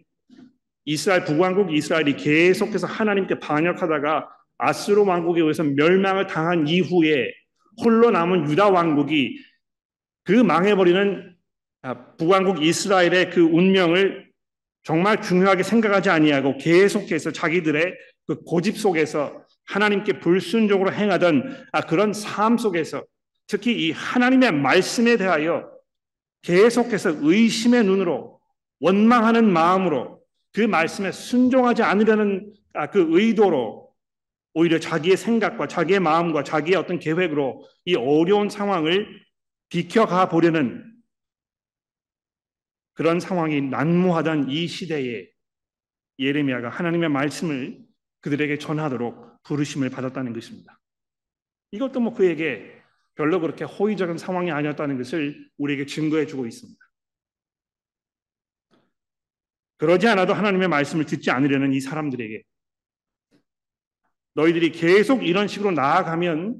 이스라엘 0.83 1.25
북왕국 1.25 1.73
이스라엘이 1.73 2.17
계속해서 2.17 2.85
하나님께 2.85 3.39
반역하다가 3.39 4.29
아스로 4.57 5.05
왕국에 5.05 5.41
의해서 5.41 5.63
멸망을 5.63 6.27
당한 6.27 6.67
이후에 6.67 7.31
홀로 7.83 8.11
남은 8.11 8.49
유다 8.49 8.69
왕국이 8.69 9.37
그 10.23 10.31
망해버리는 10.31 11.35
아, 11.81 12.15
북왕국 12.17 12.63
이스라엘의 12.63 13.29
그 13.29 13.41
운명을 13.41 14.25
정말 14.83 15.21
중요하게 15.21 15.63
생각하지 15.63 16.09
아니하고 16.09 16.57
계속해서 16.57 17.31
자기들의 17.31 17.93
그 18.27 18.43
고집 18.43 18.77
속에서 18.77 19.43
하나님께 19.65 20.19
불순종으로 20.19 20.93
행하던 20.93 21.67
아, 21.71 21.81
그런 21.81 22.13
삶 22.13 22.57
속에서 22.57 23.03
특히 23.47 23.87
이 23.87 23.91
하나님의 23.91 24.51
말씀에 24.53 25.17
대하여 25.17 25.69
계속해서 26.41 27.17
의심의 27.21 27.83
눈으로 27.83 28.39
원망하는 28.79 29.51
마음으로 29.51 30.21
그 30.53 30.61
말씀에 30.61 31.11
순종하지 31.11 31.83
않으려는 31.83 32.51
아, 32.73 32.89
그 32.89 33.07
의도로 33.09 33.84
오히려 34.55 34.79
자기의 34.79 35.17
생각과 35.17 35.67
자기의 35.67 35.99
마음과 35.99 36.43
자기의 36.43 36.77
어떤 36.77 36.97
계획으로 36.97 37.67
이 37.83 37.95
어려운 37.95 38.49
상황을 38.49 39.21
비켜가 39.67 40.29
보려는 40.29 40.95
그런 42.93 43.19
상황이 43.19 43.61
난무하던 43.61 44.49
이 44.49 44.65
시대에 44.67 45.27
예레미야가 46.17 46.69
하나님의 46.69 47.09
말씀을 47.09 47.85
그들에게 48.21 48.57
전하도록 48.57 49.43
부르심을 49.43 49.89
받았다는 49.89 50.31
것입니다. 50.31 50.79
이것도 51.71 51.99
뭐 51.99 52.13
그에게 52.13 52.81
별로 53.15 53.41
그렇게 53.41 53.65
호의적인 53.65 54.17
상황이 54.17 54.51
아니었다는 54.51 54.97
것을 54.97 55.49
우리에게 55.57 55.85
증거해 55.85 56.25
주고 56.25 56.45
있습니다. 56.45 56.79
그러지 59.77 60.07
않아도 60.07 60.33
하나님의 60.33 60.69
말씀을 60.69 61.05
듣지 61.05 61.29
않으려는 61.29 61.73
이 61.73 61.81
사람들에게 61.81 62.41
너희들이 64.35 64.71
계속 64.71 65.25
이런 65.25 65.47
식으로 65.47 65.71
나아가면 65.71 66.57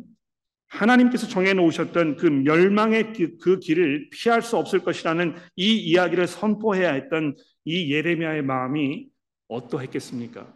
하나님께서 0.67 1.27
정해 1.27 1.53
놓으셨던 1.53 2.15
그 2.17 2.25
멸망의 2.25 3.13
그 3.39 3.59
길을 3.59 4.09
피할 4.11 4.41
수 4.41 4.57
없을 4.57 4.79
것이라는 4.79 5.35
이 5.55 5.77
이야기를 5.77 6.27
선포해야 6.27 6.93
했던 6.93 7.35
이 7.63 7.93
예레미야의 7.93 8.41
마음이 8.41 9.07
어떠했겠습니까? 9.47 10.53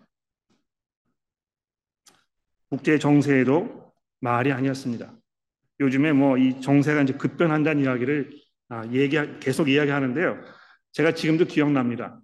국제 2.69 2.97
정세에도 2.99 3.93
말이 4.19 4.51
아니었습니다. 4.51 5.13
요즘에 5.79 6.11
뭐 6.13 6.37
이 6.37 6.59
정세가 6.61 7.03
이제 7.03 7.13
급변한다는 7.13 7.83
이야기를 7.83 8.31
아, 8.69 8.85
얘기 8.91 9.17
계속 9.39 9.69
이야기하는데요. 9.69 10.41
제가 10.91 11.13
지금도 11.13 11.45
기억납니다. 11.45 12.19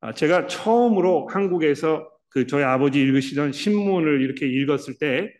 아, 0.00 0.12
제가 0.14 0.46
처음으로 0.46 1.28
한국에서 1.28 2.08
그 2.32 2.46
저희 2.46 2.64
아버지 2.64 3.00
읽으시던 3.00 3.52
신문을 3.52 4.22
이렇게 4.22 4.46
읽었을 4.46 4.98
때 4.98 5.32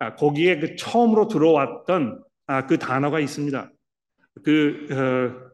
아, 0.00 0.14
거기에 0.16 0.58
그 0.58 0.76
처음으로 0.76 1.28
들어왔던 1.28 2.24
아, 2.46 2.66
그 2.66 2.78
단어가 2.78 3.20
있습니다. 3.20 3.70
그 4.42 4.88
어, 4.90 5.50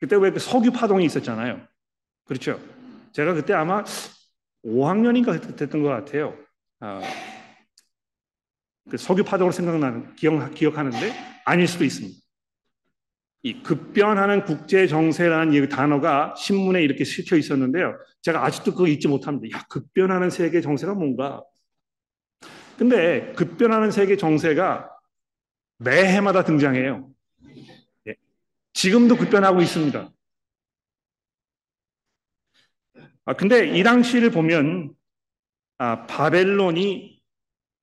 그때 0.00 0.16
왜 0.16 0.30
그 0.30 0.38
석유 0.38 0.70
파동이 0.72 1.04
있었잖아요. 1.06 1.66
그렇죠. 2.24 2.60
제가 3.12 3.34
그때 3.34 3.54
아마 3.54 3.84
5학년인가 4.64 5.56
됐던 5.56 5.82
것 5.82 5.88
같아요. 5.88 6.36
아, 6.80 7.00
그 8.90 8.96
석유 8.96 9.24
파동으로 9.24 9.52
생각나는 9.52 10.14
기억 10.16 10.52
기억하는데 10.54 11.12
아닐 11.44 11.66
수도 11.66 11.84
있습니다. 11.84 12.18
이 13.44 13.62
급변하는 13.62 14.44
국제 14.44 14.86
정세라는 14.86 15.54
이 15.54 15.68
단어가 15.68 16.34
신문에 16.36 16.82
이렇게 16.82 17.04
실혀 17.04 17.36
있었는데요. 17.36 17.96
제가 18.22 18.44
아직도 18.44 18.72
그거 18.72 18.86
잊지 18.86 19.08
못합니다. 19.08 19.58
야, 19.58 19.62
급변하는 19.68 20.30
세계 20.30 20.60
정세가 20.60 20.94
뭔가? 20.94 21.44
근데 22.78 23.32
급변하는 23.32 23.90
세계 23.90 24.16
정세가 24.16 24.88
매해마다 25.78 26.44
등장해요. 26.44 27.10
예. 28.08 28.14
지금도 28.72 29.16
급변하고 29.16 29.60
있습니다. 29.60 30.10
아, 33.24 33.34
근데 33.34 33.76
이 33.76 33.82
당시를 33.82 34.30
보면 34.30 34.94
아, 35.78 36.06
바벨론이 36.06 37.20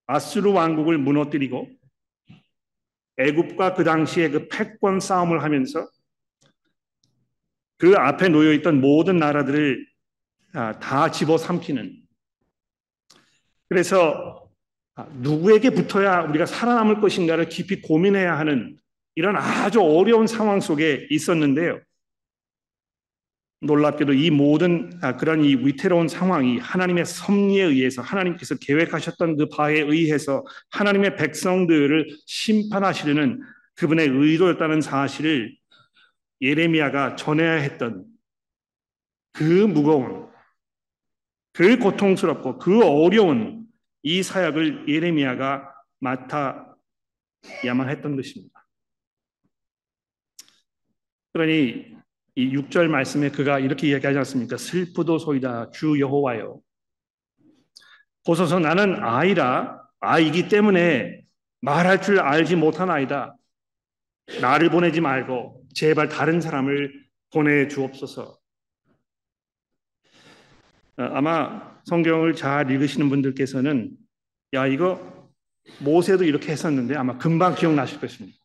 아수르 0.05 0.51
왕국을 0.51 0.98
무너뜨리고 0.98 1.69
애굽과 3.17 3.74
그 3.74 3.84
당시에 3.84 4.29
그 4.29 4.48
패권 4.48 5.01
싸움을 5.01 5.43
하면서 5.43 5.88
그 7.77 7.96
앞에 7.96 8.29
놓여 8.29 8.53
있던 8.53 8.79
모든 8.81 9.17
나라들을 9.17 9.86
아, 9.86 9.88
다 10.51 11.12
집어삼키는 11.12 11.96
그래서 13.70 14.50
아, 14.96 15.08
누구에게 15.13 15.70
붙어야 15.70 16.24
우리가 16.24 16.46
살아남을 16.46 17.00
것인가를 17.00 17.48
깊이 17.48 17.82
고민해야 17.82 18.38
하는 18.38 18.77
이런 19.15 19.38
아주 19.38 19.82
어려운 19.82 20.27
상황 20.27 20.60
속에 20.60 21.08
있었는데요. 21.10 21.79
놀랍게도 23.62 24.13
이 24.13 24.29
모든 24.29 24.89
아, 25.01 25.18
그런 25.18 25.44
이 25.44 25.56
위태로운 25.56 26.08
상황이 26.08 26.58
하나님의 26.58 27.05
섭리에 27.05 27.64
의해서 27.64 28.01
하나님께서 28.01 28.55
계획하셨던 28.55 29.38
그 29.38 29.50
바에 29.50 29.79
의해서 29.79 30.46
하나님의 30.72 31.16
백성들을 31.18 32.09
심판하시려는 32.25 33.42
그분의 33.75 34.07
의도였다는 34.07 34.81
사실을 34.81 35.55
예레미야가 36.42 37.16
전해야 37.16 37.53
했던 37.53 38.05
그 39.33 39.44
무거운 39.44 40.28
그 41.59 41.77
고통스럽고 41.77 42.57
그 42.57 42.85
어려운 42.85 43.67
이 44.01 44.24
사역을 44.24 44.87
예레미야가 44.87 45.69
맡아야만 46.00 47.89
했던 47.89 48.15
것입니다. 48.15 48.65
그러니 51.33 51.98
이 52.35 52.55
6절 52.55 52.87
말씀에 52.87 53.29
그가 53.31 53.59
이렇게 53.59 53.89
이야기하지 53.89 54.19
않습니까? 54.19 54.55
슬프도소이다 54.55 55.72
주 55.72 56.00
여호와여 56.00 56.61
보소서 58.25 58.59
나는 58.59 59.03
아이라 59.03 59.83
아이기 60.00 60.48
때문에 60.48 61.25
말할 61.59 62.01
줄 62.01 62.22
알지 62.22 62.55
못한 62.55 62.89
아이다. 62.89 63.35
나를 64.39 64.69
보내지 64.69 65.01
말고 65.01 65.65
제발 65.74 66.07
다른 66.07 66.39
사람을 66.39 67.05
보내 67.33 67.67
주옵소서. 67.67 68.39
어, 71.00 71.03
아마 71.14 71.79
성경을 71.85 72.35
잘 72.35 72.70
읽으시는 72.70 73.09
분들께서는 73.09 73.96
야 74.53 74.68
이거 74.68 75.29
모세도 75.79 76.25
이렇게 76.25 76.51
했었는데 76.51 76.96
아마 76.96 77.18
금방 77.18 77.55
기억나실 77.55 78.01
것입니다. 78.01 78.38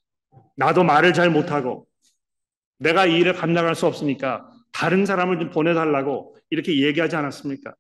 나도 0.57 0.85
말을 0.85 1.13
잘 1.13 1.31
못하고 1.31 1.89
내가 2.79 3.07
이 3.07 3.19
일을 3.19 3.35
감당할 3.35 3.75
수 3.75 3.87
없으니까 3.87 4.49
다른 4.73 5.05
사람을 5.05 5.41
좀 5.41 5.51
보내달라고 5.51 6.37
이렇게 6.51 6.81
얘기하지 6.81 7.17
않았습니까? 7.17 7.75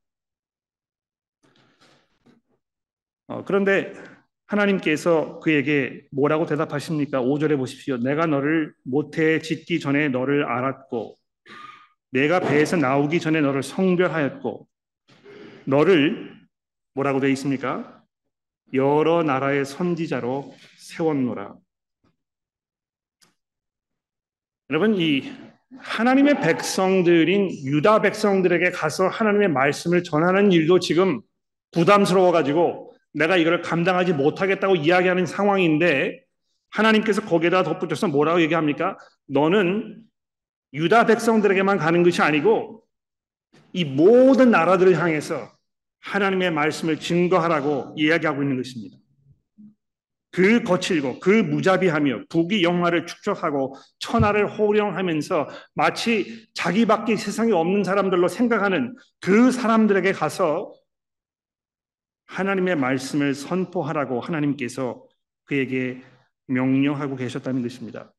어, 3.29 3.45
그런데 3.45 3.93
하나님께서 4.47 5.39
그에게 5.39 6.07
뭐라고 6.11 6.47
대답하십니까? 6.47 7.23
5절에 7.23 7.57
보십시오. 7.57 7.97
내가 7.99 8.27
너를 8.27 8.75
모태 8.83 9.41
짓기 9.41 9.79
전에 9.79 10.09
너를 10.09 10.45
알았고 10.45 11.17
내가 12.15 12.39
배에서 12.39 12.77
나오기 12.77 13.19
전에 13.19 13.41
너를 13.41 13.65
성별하였고 13.65 14.69
너를 15.65 16.33
뭐라고 16.95 17.19
되어 17.19 17.29
있습니까? 17.31 18.03
여러 18.73 19.25
나라의 19.25 19.65
선지자로 19.65 20.55
세웠노라. 20.79 21.57
여러분 24.71 24.95
이 24.95 25.33
하나님의 25.79 26.41
백성들인 26.41 27.51
유다 27.65 28.03
백성들에게 28.03 28.71
가서 28.71 29.09
하나님의 29.09 29.49
말씀을 29.49 30.05
전하는 30.05 30.53
일도 30.53 30.79
지금 30.79 31.21
부담스러워 31.73 32.31
가지고 32.31 32.95
내가 33.13 33.37
이걸 33.37 33.61
감당하지 33.61 34.13
못하겠다고 34.13 34.77
이야기하는 34.77 35.27
상황인데 35.27 36.23
하나님께서 36.71 37.23
거기에다 37.23 37.65
덧붙여서 37.65 38.07
뭐라고 38.07 38.41
얘기합니까? 38.41 38.99
너는 39.27 40.05
유다 40.75 41.07
백성들에게만 41.07 41.79
가는 41.79 42.03
것이 42.03 42.21
아니고 42.21 42.83
이 43.73 43.85
모든 43.85 44.51
나라들을 44.51 44.99
향해서 44.99 45.51
하나님의 46.01 46.51
말씀을 46.51 46.99
증거하라고 46.99 47.95
이야기하고 47.97 48.43
있는 48.43 48.57
것입니다. 48.57 48.99
그 50.35 50.65
거칠고 50.65 51.21
그 51.21 51.31
무자비하며 51.31 52.25
부귀 52.29 52.65
영화를 52.65 53.07
축적하고 53.07 53.77
천하를 54.01 54.59
호령하면서 54.59 55.49
마치 55.75 56.49
자기밖에 56.55 57.17
세상에 57.17 57.53
없는 57.53 57.85
사람들로 57.85 58.27
생각하는 58.27 58.97
그 59.21 59.53
사람들에게 59.53 60.11
가서 60.13 60.75
하나님의 62.27 62.75
말씀을 62.77 63.35
선포하라고 63.35 64.21
하나님께서 64.21 65.07
그에게 65.45 66.03
명령하고 66.49 67.15
계셨다는 67.15 67.63
것입니다. 67.63 68.13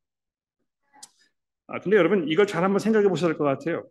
아, 1.67 1.79
근데 1.79 1.97
여러분 1.97 2.27
이걸 2.27 2.45
잘 2.47 2.63
한번 2.63 2.79
생각해 2.79 3.07
보셔야 3.07 3.29
될 3.29 3.37
것 3.37 3.43
같아요. 3.43 3.87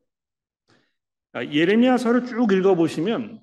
아, 1.32 1.44
예레미야서를 1.44 2.26
쭉 2.26 2.52
읽어 2.52 2.74
보시면 2.74 3.40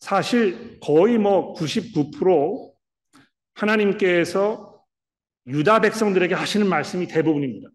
사실 0.00 0.80
거의 0.80 1.18
뭐 1.18 1.54
99% 1.54 2.72
하나님께서 3.54 4.82
유다 5.46 5.80
백성들에게 5.80 6.34
하시는 6.34 6.66
말씀이 6.66 7.06
대부분입니다. 7.08 7.68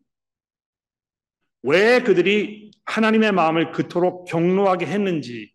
왜 1.63 2.01
그들이 2.01 2.71
하나님의 2.85 3.31
마음을 3.31 3.71
그토록 3.71 4.25
경로하게 4.25 4.85
했는지, 4.85 5.51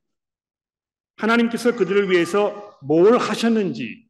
하나님께서 1.16 1.74
그들을 1.76 2.10
위해서 2.10 2.78
뭘 2.82 3.16
하셨는지, 3.16 4.06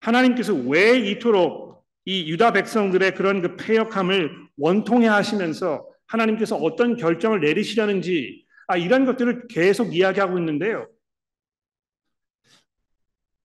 하나님께서 0.00 0.54
왜 0.54 0.98
이토록 0.98 1.84
이 2.04 2.30
유다 2.30 2.52
백성들의 2.52 3.14
그런 3.14 3.42
그 3.42 3.56
폐역함을 3.56 4.45
원통해 4.56 5.06
하시면서 5.06 5.88
하나님께서 6.06 6.56
어떤 6.56 6.96
결정을 6.96 7.40
내리시려는지, 7.40 8.46
아, 8.68 8.76
이런 8.76 9.04
것들을 9.04 9.48
계속 9.48 9.94
이야기하고 9.94 10.38
있는데요. 10.38 10.88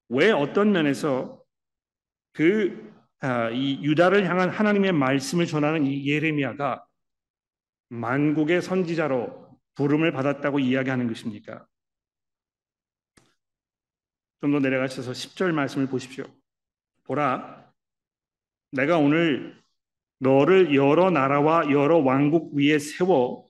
왜 0.10 0.32
어떤 0.32 0.72
면에서 0.72 1.42
그, 2.34 2.94
아, 3.20 3.50
이 3.50 3.84
유다를 3.84 4.28
향한 4.28 4.50
하나님의 4.50 4.94
말씀을 4.94 5.46
전하는 5.46 5.86
이 5.86 6.08
예레미야가 6.08 6.86
만국의 7.90 8.62
선지자로 8.62 9.50
부름을 9.76 10.12
받았다고 10.12 10.60
이야기하는 10.60 11.08
것입니까? 11.08 11.66
좀 14.42 14.52
더 14.52 14.60
내려가셔서 14.60 15.12
10절 15.12 15.52
말씀을 15.52 15.88
보십시오. 15.88 16.26
보라, 17.04 17.72
내가 18.72 18.98
오늘 18.98 19.61
너를 20.22 20.76
여러 20.76 21.10
나라와 21.10 21.72
여러 21.72 21.98
왕국 21.98 22.54
위에 22.54 22.78
세워 22.78 23.50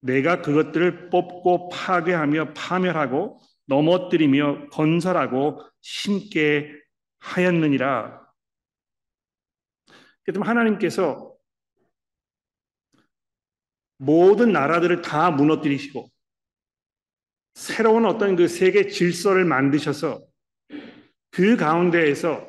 내가 0.00 0.40
그것들을 0.40 1.10
뽑고 1.10 1.68
파괴하며 1.68 2.54
파멸하고 2.54 3.38
넘어뜨리며 3.66 4.68
건설하고 4.70 5.60
심게 5.82 6.72
하였느니라. 7.18 8.26
그럼 10.24 10.42
하나님께서 10.44 11.34
모든 13.98 14.52
나라들을 14.52 15.02
다 15.02 15.30
무너뜨리시고 15.30 16.10
새로운 17.52 18.06
어떤 18.06 18.34
그 18.34 18.48
세계 18.48 18.86
질서를 18.86 19.44
만드셔서 19.44 20.22
그 21.30 21.56
가운데에서 21.56 22.48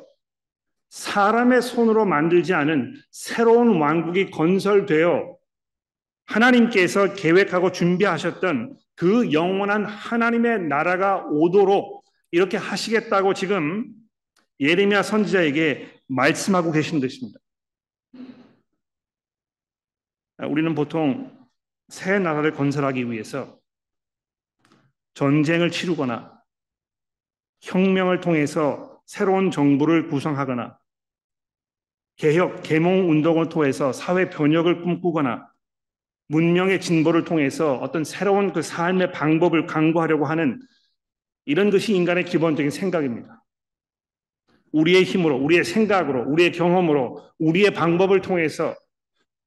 사람의 0.90 1.62
손으로 1.62 2.06
만들지 2.06 2.54
않은 2.54 2.96
새로운 3.12 3.80
왕국이 3.80 4.32
건설되어 4.32 5.38
하나님께서 6.26 7.14
계획하고 7.14 7.72
준비하셨던 7.72 8.78
그 8.96 9.32
영원한 9.32 9.86
하나님의 9.86 10.68
나라가 10.68 11.26
오도록 11.26 12.06
이렇게 12.32 12.58
하시겠다고 12.58 13.34
지금 13.34 13.88
예레미야 14.60 15.04
선지자에게 15.04 16.02
말씀하고 16.08 16.72
계신 16.72 17.00
것입니다. 17.00 17.40
우리는 20.40 20.74
보통 20.76 21.38
새 21.88 22.20
나라를 22.20 22.54
건설하기 22.54 23.12
위해서 23.12 23.60
전쟁을 25.14 25.72
치르거나 25.72 26.40
혁명을 27.62 28.22
통해서 28.22 29.02
새로운 29.06 29.52
정부를 29.52 30.08
구성하거나 30.08 30.79
개혁, 32.20 32.64
계몽 32.64 33.10
운동을 33.10 33.48
통해서 33.48 33.94
사회 33.94 34.30
변혁을 34.30 34.82
꿈꾸거나 34.82 35.50
문명의 36.28 36.82
진보를 36.82 37.24
통해서 37.24 37.76
어떤 37.78 38.04
새로운 38.04 38.52
그 38.52 38.62
삶의 38.62 39.14
방법을 39.14 39.66
강구하려고 39.66 40.26
하는 40.26 40.62
이런 41.46 41.70
것이 41.70 41.96
인간의 41.96 42.26
기본적인 42.26 42.72
생각입니다. 42.72 43.42
우리의 44.74 45.06
힘으로, 45.06 45.38
우리의 45.38 45.64
생각으로, 45.64 46.30
우리의 46.30 46.52
경험으로, 46.52 47.24
우리의 47.40 47.72
방법을 47.72 48.20
통해서 48.22 48.76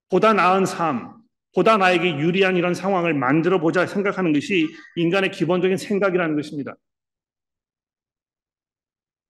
보다 0.08 0.32
나은 0.32 0.64
삶, 0.64 1.14
보다 1.54 1.76
나에게 1.76 2.18
유리한 2.18 2.56
이런 2.56 2.72
상황을 2.72 3.12
만들어 3.12 3.60
보자 3.60 3.86
생각하는 3.86 4.32
것이 4.32 4.66
인간의 4.96 5.30
기본적인 5.30 5.76
생각이라는 5.76 6.36
것입니다. 6.36 6.74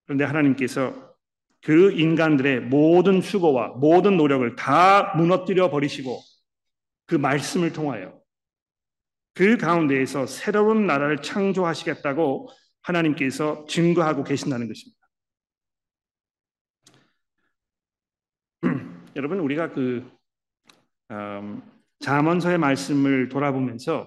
그런데 0.04 0.24
하나님께서 0.24 1.11
그 1.62 1.92
인간들의 1.92 2.60
모든 2.62 3.20
수고와 3.20 3.68
모든 3.76 4.16
노력을 4.16 4.56
다 4.56 5.14
무너뜨려 5.16 5.70
버리시고 5.70 6.20
그 7.06 7.14
말씀을 7.14 7.72
통하여 7.72 8.20
그 9.34 9.56
가운데에서 9.56 10.26
새로운 10.26 10.86
나라를 10.86 11.22
창조하시겠다고 11.22 12.48
하나님께서 12.82 13.64
증거하고 13.66 14.24
계신다는 14.24 14.66
것입니다. 14.66 15.08
여러분 19.16 19.38
우리가 19.38 19.72
그 19.72 20.10
음, 21.12 21.62
자문서의 22.00 22.58
말씀을 22.58 23.28
돌아보면서 23.28 24.06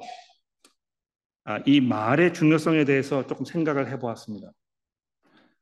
아, 1.46 1.60
이 1.65 1.80
말의 1.80 2.34
중요성에 2.34 2.84
대해서 2.86 3.26
조금 3.28 3.46
생각을 3.46 3.89
해보았습니다. 3.91 4.52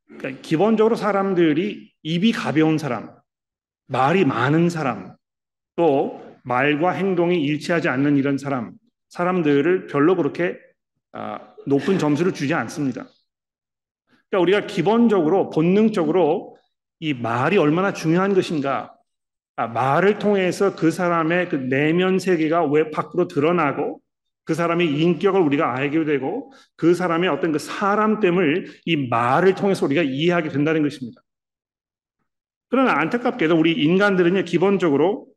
그러니까 0.07 0.41
기본적으로 0.41 0.95
사람들이 0.95 1.91
입이 2.03 2.31
가벼운 2.31 2.77
사람, 2.77 3.15
말이 3.87 4.25
많은 4.25 4.69
사람, 4.69 5.15
또 5.75 6.23
말과 6.43 6.91
행동이 6.91 7.41
일치하지 7.43 7.89
않는 7.89 8.17
이런 8.17 8.37
사람, 8.37 8.73
사람들을 9.09 9.87
별로 9.87 10.15
그렇게 10.15 10.57
아, 11.13 11.39
높은 11.65 11.99
점수를 11.99 12.33
주지 12.33 12.53
않습니다. 12.53 13.05
그러니까 14.29 14.39
우리가 14.39 14.67
기본적으로 14.67 15.49
본능적으로 15.49 16.57
이 16.99 17.13
말이 17.13 17.57
얼마나 17.57 17.93
중요한 17.93 18.33
것인가, 18.33 18.95
아, 19.55 19.67
말을 19.67 20.17
통해서 20.19 20.75
그 20.75 20.89
사람의 20.89 21.49
그 21.49 21.55
내면 21.55 22.17
세계가 22.17 22.65
왜 22.65 22.89
밖으로 22.89 23.27
드러나고 23.27 24.01
그 24.45 24.53
사람의 24.53 24.87
인격을 24.87 25.39
우리가 25.39 25.75
알게 25.75 26.03
되고 26.05 26.51
그 26.75 26.93
사람의 26.93 27.29
어떤 27.29 27.51
그 27.51 27.59
사람됨을 27.59 28.67
이 28.85 29.07
말을 29.07 29.55
통해서 29.55 29.85
우리가 29.85 30.01
이해하게 30.01 30.49
된다는 30.49 30.83
것입니다. 30.83 31.21
그러나 32.69 32.99
안타깝게도 32.99 33.55
우리 33.57 33.73
인간들은 33.73 34.43
기본적으로 34.45 35.27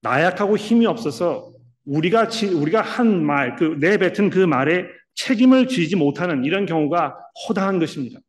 나약하고 0.00 0.56
힘이 0.56 0.86
없어서 0.86 1.52
우리가 1.84 2.28
우리가 2.54 2.80
한 2.80 3.24
말, 3.24 3.56
그 3.56 3.76
내뱉은 3.80 4.30
그 4.30 4.38
말에 4.38 4.86
책임을 5.14 5.68
지지 5.68 5.96
못하는 5.96 6.44
이런 6.44 6.66
경우가 6.66 7.18
허다한 7.48 7.78
것입니다. 7.78 8.20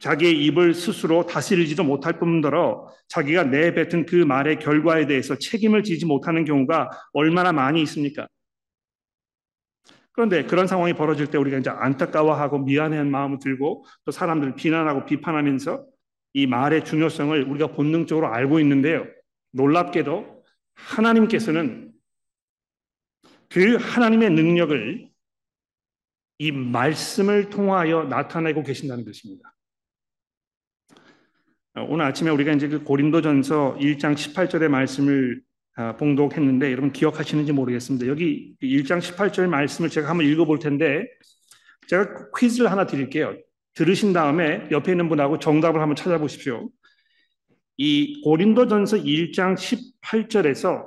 자기의 0.00 0.44
입을 0.46 0.74
스스로 0.74 1.26
다스리지도 1.26 1.84
못할 1.84 2.18
뿐더러 2.18 2.88
자기가 3.08 3.44
내뱉은 3.44 4.06
그 4.06 4.16
말의 4.16 4.58
결과에 4.58 5.06
대해서 5.06 5.36
책임을 5.36 5.82
지지 5.82 6.06
못하는 6.06 6.44
경우가 6.44 6.90
얼마나 7.12 7.52
많이 7.52 7.82
있습니까? 7.82 8.26
그런데 10.12 10.44
그런 10.44 10.66
상황이 10.66 10.92
벌어질 10.94 11.28
때 11.28 11.38
우리가 11.38 11.58
이제 11.58 11.70
안타까워하고 11.70 12.58
미안해한 12.60 13.10
마음을 13.10 13.38
들고 13.38 13.84
또 14.04 14.10
사람들을 14.10 14.54
비난하고 14.54 15.04
비판하면서 15.04 15.86
이 16.32 16.46
말의 16.46 16.84
중요성을 16.84 17.42
우리가 17.44 17.68
본능적으로 17.68 18.28
알고 18.28 18.58
있는데요. 18.60 19.06
놀랍게도 19.52 20.44
하나님께서는 20.74 21.92
그 23.48 23.76
하나님의 23.76 24.30
능력을 24.30 25.10
이 26.38 26.52
말씀을 26.52 27.50
통하여 27.50 28.04
나타내고 28.04 28.62
계신다는 28.62 29.04
것입니다. 29.04 29.52
오늘 31.88 32.04
아침에 32.04 32.30
우리가 32.30 32.52
이제 32.52 32.68
그 32.68 32.82
고린도전서 32.82 33.78
1장 33.80 34.14
18절의 34.14 34.68
말씀을 34.68 35.42
아, 35.76 35.96
봉독했는데 35.96 36.70
여러분 36.72 36.92
기억하시는지 36.92 37.52
모르겠습니다. 37.52 38.06
여기 38.06 38.54
1장 38.62 38.98
18절 38.98 39.46
말씀을 39.46 39.88
제가 39.88 40.08
한번 40.10 40.26
읽어볼 40.26 40.58
텐데 40.58 41.06
제가 41.88 42.30
퀴즈를 42.36 42.70
하나 42.70 42.86
드릴게요. 42.86 43.36
들으신 43.74 44.12
다음에 44.12 44.68
옆에 44.70 44.92
있는 44.92 45.08
분하고 45.08 45.38
정답을 45.38 45.80
한번 45.80 45.96
찾아보십시오. 45.96 46.68
이 47.76 48.20
고린도전서 48.22 48.98
1장 48.98 49.54
18절에서 50.02 50.86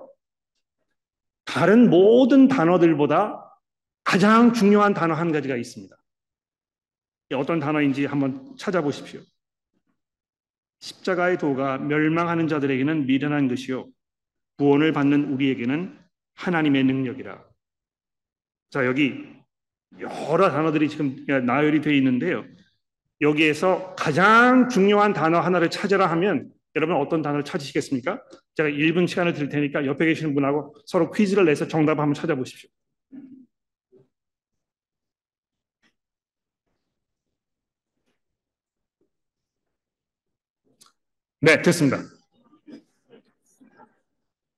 다른 1.45 1.89
모든 1.89 2.47
단어들보다 2.47 3.39
가장 4.03 4.53
중요한 4.53 4.93
단어 4.93 5.13
한 5.13 5.31
가지가 5.31 5.55
있습니다. 5.55 5.95
어떤 7.35 7.59
단어인지 7.59 8.05
한번 8.05 8.55
찾아보십시오. 8.57 9.21
십자가의 10.83 11.37
도가 11.37 11.77
멸망하는 11.77 12.49
자들에게는 12.49 13.05
미련한 13.05 13.47
것이요 13.47 13.87
구원을 14.57 14.91
받는 14.91 15.31
우리에게는 15.31 15.97
하나님의 16.35 16.83
능력이라. 16.83 17.41
자 18.69 18.85
여기 18.85 19.23
여러 19.99 20.51
단어들이 20.51 20.89
지금 20.89 21.15
나열이 21.25 21.79
되어 21.79 21.93
있는데요. 21.93 22.43
여기에서 23.21 23.95
가장 23.95 24.67
중요한 24.67 25.13
단어 25.13 25.39
하나를 25.39 25.69
찾으라 25.69 26.07
하면 26.11 26.51
여러분 26.75 26.97
어떤 26.97 27.21
단어를 27.21 27.45
찾으시겠습니까? 27.45 28.21
제가 28.55 28.67
1분 28.67 29.07
시간을 29.07 29.33
드릴 29.33 29.47
테니까 29.47 29.85
옆에 29.85 30.05
계시는 30.05 30.33
분하고 30.33 30.75
서로 30.85 31.11
퀴즈를 31.11 31.45
내서 31.45 31.65
정답을 31.65 32.01
한번 32.01 32.13
찾아보십시오. 32.13 32.69
네, 41.45 41.61
됐습니다. 41.61 41.97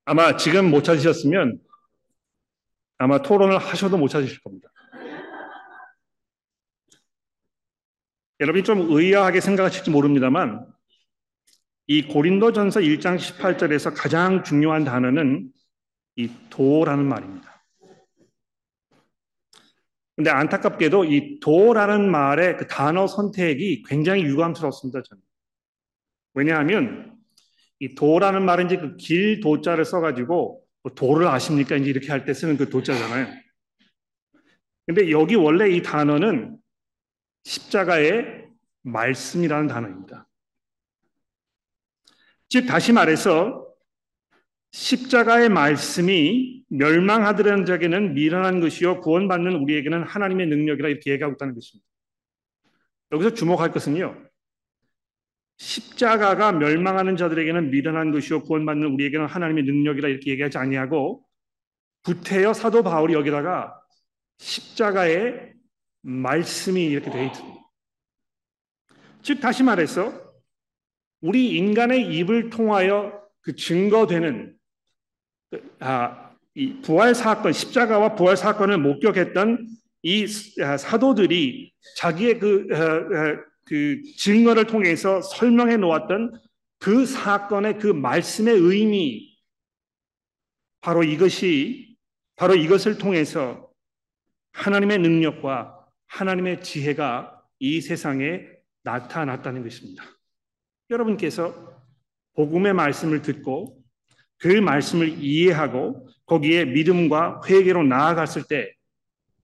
아마 0.05 0.37
지금 0.37 0.69
못 0.69 0.83
찾으셨으면 0.83 1.59
아마 2.99 3.23
토론을 3.23 3.57
하셔도 3.57 3.97
못 3.97 4.07
찾으실 4.07 4.39
겁니다. 4.41 4.69
여러분이 8.39 8.63
좀 8.63 8.85
의아하게 8.91 9.41
생각하실지 9.41 9.89
모릅니다만 9.89 10.63
이 11.87 12.03
고린도전서 12.03 12.81
1장 12.81 13.17
18절에서 13.17 13.91
가장 13.97 14.43
중요한 14.43 14.83
단어는 14.83 15.51
이 16.17 16.29
도라는 16.51 17.03
말입니다. 17.03 17.65
근데 20.15 20.29
안타깝게도 20.29 21.05
이 21.05 21.39
도라는 21.39 22.11
말의 22.11 22.57
그 22.57 22.67
단어 22.67 23.07
선택이 23.07 23.81
굉장히 23.87 24.21
유감스럽습니다. 24.21 25.01
저는. 25.01 25.24
왜냐하면 26.35 27.15
이 27.79 27.95
도라는 27.95 28.43
말은 28.45 28.65
이제 28.67 28.77
그 28.77 28.97
길 28.97 29.39
도자를 29.41 29.85
써가지고 29.85 30.63
뭐 30.83 30.93
도를 30.93 31.27
아십니까? 31.27 31.75
이제 31.75 31.89
이렇게 31.89 32.09
할 32.09 32.25
때 32.25 32.33
쓰는 32.33 32.57
그 32.57 32.69
도자잖아요. 32.69 33.27
근데 34.85 35.09
여기 35.11 35.35
원래 35.35 35.69
이 35.69 35.81
단어는 35.81 36.57
십자가의 37.43 38.45
말씀이라는 38.83 39.67
단어입니다. 39.67 40.27
즉 42.49 42.67
다시 42.67 42.93
말해서 42.93 43.65
십자가의 44.71 45.49
말씀이 45.49 46.63
멸망하더라는 46.69 47.65
자에게는 47.65 48.13
미련한 48.13 48.59
것이요 48.59 49.01
구원받는 49.01 49.55
우리에게는 49.55 50.03
하나님의 50.03 50.47
능력이라 50.47 50.89
이렇게 50.89 51.11
얘기하고 51.11 51.35
있다는 51.35 51.55
것입니다. 51.55 51.87
여기서 53.11 53.33
주목할 53.33 53.71
것은요. 53.71 54.23
십자가가 55.57 56.51
멸망하는 56.51 57.15
자들에게는 57.17 57.71
미련한 57.71 58.11
것이요 58.11 58.43
구원받는 58.43 58.87
우리에게는 58.93 59.25
하나님의 59.25 59.63
능력이라 59.63 60.09
이렇게 60.09 60.31
얘기하지 60.31 60.57
아니하고 60.57 61.25
구태여 62.03 62.53
사도 62.53 62.83
바울이 62.83 63.13
여기다가 63.13 63.79
십자가의 64.37 65.53
말씀이 66.01 66.85
이렇게 66.85 67.09
되어 67.09 67.23
있습니다. 67.23 67.59
즉 69.23 69.39
다시 69.39 69.63
말해서 69.63 70.13
우리 71.21 71.57
인간의 71.57 72.15
입을 72.15 72.51
통하여 72.51 73.23
그 73.41 73.55
증거되는 73.55 74.55
아, 75.79 76.31
이 76.53 76.81
부활 76.81 77.15
사건 77.15 77.53
십자가와 77.53 78.15
부활 78.15 78.37
사건을 78.37 78.77
목격했던 78.77 79.67
이 80.03 80.27
사도들이 80.27 81.73
자기의 81.97 82.39
그, 82.39 82.67
어, 82.71 82.75
어, 82.77 83.54
그 83.65 84.01
증거를 84.17 84.67
통해서 84.67 85.21
설명해 85.21 85.78
놓았던 85.78 86.39
그 86.80 87.06
사건의 87.06 87.80
그 87.80 87.88
말씀의 87.88 88.54
의미 88.54 89.36
바로 90.82 91.04
이것이 91.04 91.97
바로 92.36 92.56
이것을 92.56 92.97
통해서 92.97 93.69
하나님의 94.54 94.99
능력과 94.99 95.88
하나님의 96.08 96.62
지혜가 96.62 97.41
이 97.60 97.82
세상에 97.82 98.41
나타났다는 98.84 99.63
것입니다. 99.63 100.04
여러분께서 100.89 101.73
복음의 102.36 102.73
말씀을 102.73 103.21
듣고 103.21 103.82
그 104.38 104.47
말씀을 104.47 105.17
이해하고 105.19 106.08
거기에 106.25 106.65
믿음과 106.65 107.41
회개로 107.47 107.84
나아갔을 107.84 108.43
때 108.47 108.71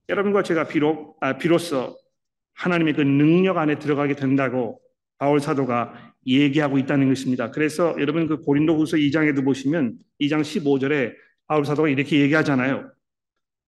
여러분과 0.09 0.43
제가 0.43 0.67
비록 0.67 1.17
아, 1.21 1.37
비로소 1.37 1.97
하나님의 2.55 2.93
그 2.93 3.01
능력 3.01 3.57
안에 3.57 3.79
들어가게 3.79 4.15
된다고 4.15 4.79
바울 5.17 5.39
사도가 5.39 6.13
얘기하고 6.25 6.77
있다는 6.77 7.09
것입니다. 7.09 7.51
그래서 7.51 7.95
여러분 7.99 8.27
그 8.27 8.41
고린도후서 8.41 8.97
2장에도 8.97 9.43
보시면 9.43 9.95
2장 10.19 10.41
15절에 10.41 11.13
바울 11.47 11.65
사도가 11.65 11.89
이렇게 11.89 12.19
얘기하잖아요. 12.21 12.91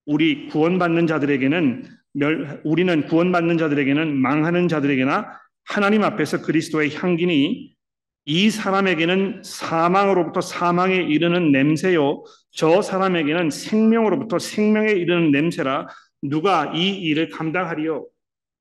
우리 0.05 0.47
구원받는 0.47 1.07
자들에게는 1.07 1.85
멸, 2.13 2.61
우리는 2.63 3.07
구원받는 3.07 3.57
자들에게는 3.57 4.15
망하는 4.15 4.67
자들에게나 4.67 5.39
하나님 5.65 6.03
앞에서 6.03 6.41
그리스도의 6.41 6.95
향기니 6.95 7.73
이 8.25 8.49
사람에게는 8.49 9.41
사망으로부터 9.43 10.41
사망에 10.41 10.95
이르는 10.95 11.51
냄새요 11.51 12.23
저 12.51 12.81
사람에게는 12.81 13.49
생명으로부터 13.49 14.39
생명에 14.39 14.91
이르는 14.91 15.31
냄새라 15.31 15.87
누가 16.21 16.71
이 16.73 17.01
일을 17.01 17.29
감당하리요 17.29 18.05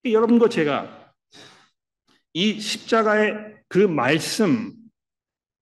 여러분과 0.05 0.49
제가 0.49 1.15
이 2.33 2.61
십자가의 2.61 3.57
그 3.69 3.79
말씀 3.79 4.73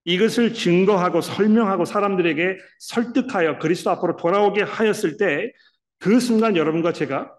이것을 0.05 0.55
증거하고 0.55 1.21
설명하고 1.21 1.85
사람들에게 1.85 2.59
설득하여 2.79 3.59
그리스도 3.59 3.91
앞으로 3.91 4.17
돌아오게 4.17 4.63
하였을 4.63 5.17
때 5.17 5.53
그 6.01 6.19
순간 6.19 6.57
여러분과 6.57 6.93
제가 6.93 7.33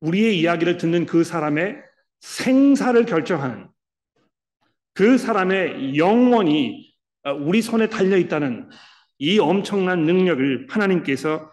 우리의 0.00 0.38
이야기를 0.38 0.76
듣는 0.76 1.06
그 1.06 1.24
사람의 1.24 1.82
생사를 2.20 3.04
결정하는 3.06 3.68
그 4.92 5.18
사람의 5.18 5.96
영원히 5.96 6.94
우리 7.40 7.62
손에 7.62 7.88
달려 7.88 8.18
있다는 8.18 8.68
이 9.18 9.38
엄청난 9.38 10.04
능력을 10.04 10.66
하나님께서 10.68 11.50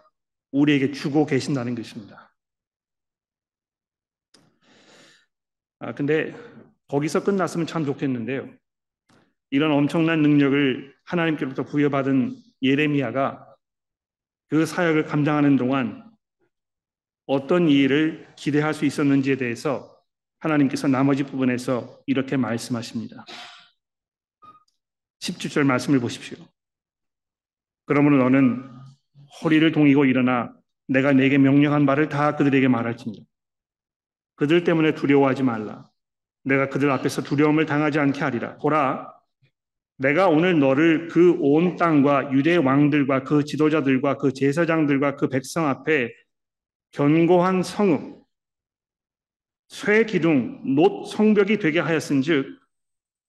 우리에게 0.52 0.92
주고 0.92 1.24
계신다는 1.24 1.74
것입니다. 1.74 2.31
아, 5.82 5.92
근데 5.92 6.32
거기서 6.86 7.24
끝났으면 7.24 7.66
참 7.66 7.84
좋겠는데요. 7.84 8.48
이런 9.50 9.72
엄청난 9.72 10.22
능력을 10.22 10.94
하나님께로부터 11.04 11.64
부여받은 11.64 12.36
예레미야가 12.62 13.56
그 14.48 14.64
사역을 14.64 15.06
감당하는 15.06 15.56
동안 15.56 16.08
어떤 17.26 17.68
일을 17.68 18.28
기대할 18.36 18.74
수 18.74 18.84
있었는지에 18.84 19.36
대해서 19.36 19.90
하나님께서 20.38 20.86
나머지 20.86 21.24
부분에서 21.24 22.00
이렇게 22.06 22.36
말씀하십니다. 22.36 23.24
17절 25.18 25.64
말씀을 25.64 25.98
보십시오. 25.98 26.38
그러므로 27.86 28.18
너는 28.18 28.70
허리를 29.42 29.72
동이고 29.72 30.04
일어나 30.04 30.54
내가 30.86 31.12
내게 31.12 31.38
명령한 31.38 31.84
말을 31.84 32.08
다 32.08 32.36
그들에게 32.36 32.68
말할지니 32.68 33.26
그들 34.36 34.64
때문에 34.64 34.94
두려워하지 34.94 35.42
말라. 35.42 35.88
내가 36.44 36.68
그들 36.68 36.90
앞에서 36.90 37.22
두려움을 37.22 37.66
당하지 37.66 37.98
않게 37.98 38.20
하리라. 38.20 38.56
보라, 38.56 39.12
내가 39.98 40.28
오늘 40.28 40.58
너를 40.58 41.08
그 41.08 41.36
온 41.40 41.76
땅과 41.76 42.32
유대 42.32 42.56
왕들과 42.56 43.22
그 43.22 43.44
지도자들과 43.44 44.16
그 44.16 44.32
제사장들과 44.32 45.16
그 45.16 45.28
백성 45.28 45.68
앞에 45.68 46.12
견고한 46.90 47.62
성읍, 47.62 48.22
쇠 49.68 50.04
기둥, 50.04 50.74
놋 50.74 51.06
성벽이 51.06 51.58
되게 51.58 51.80
하였은즉 51.80 52.60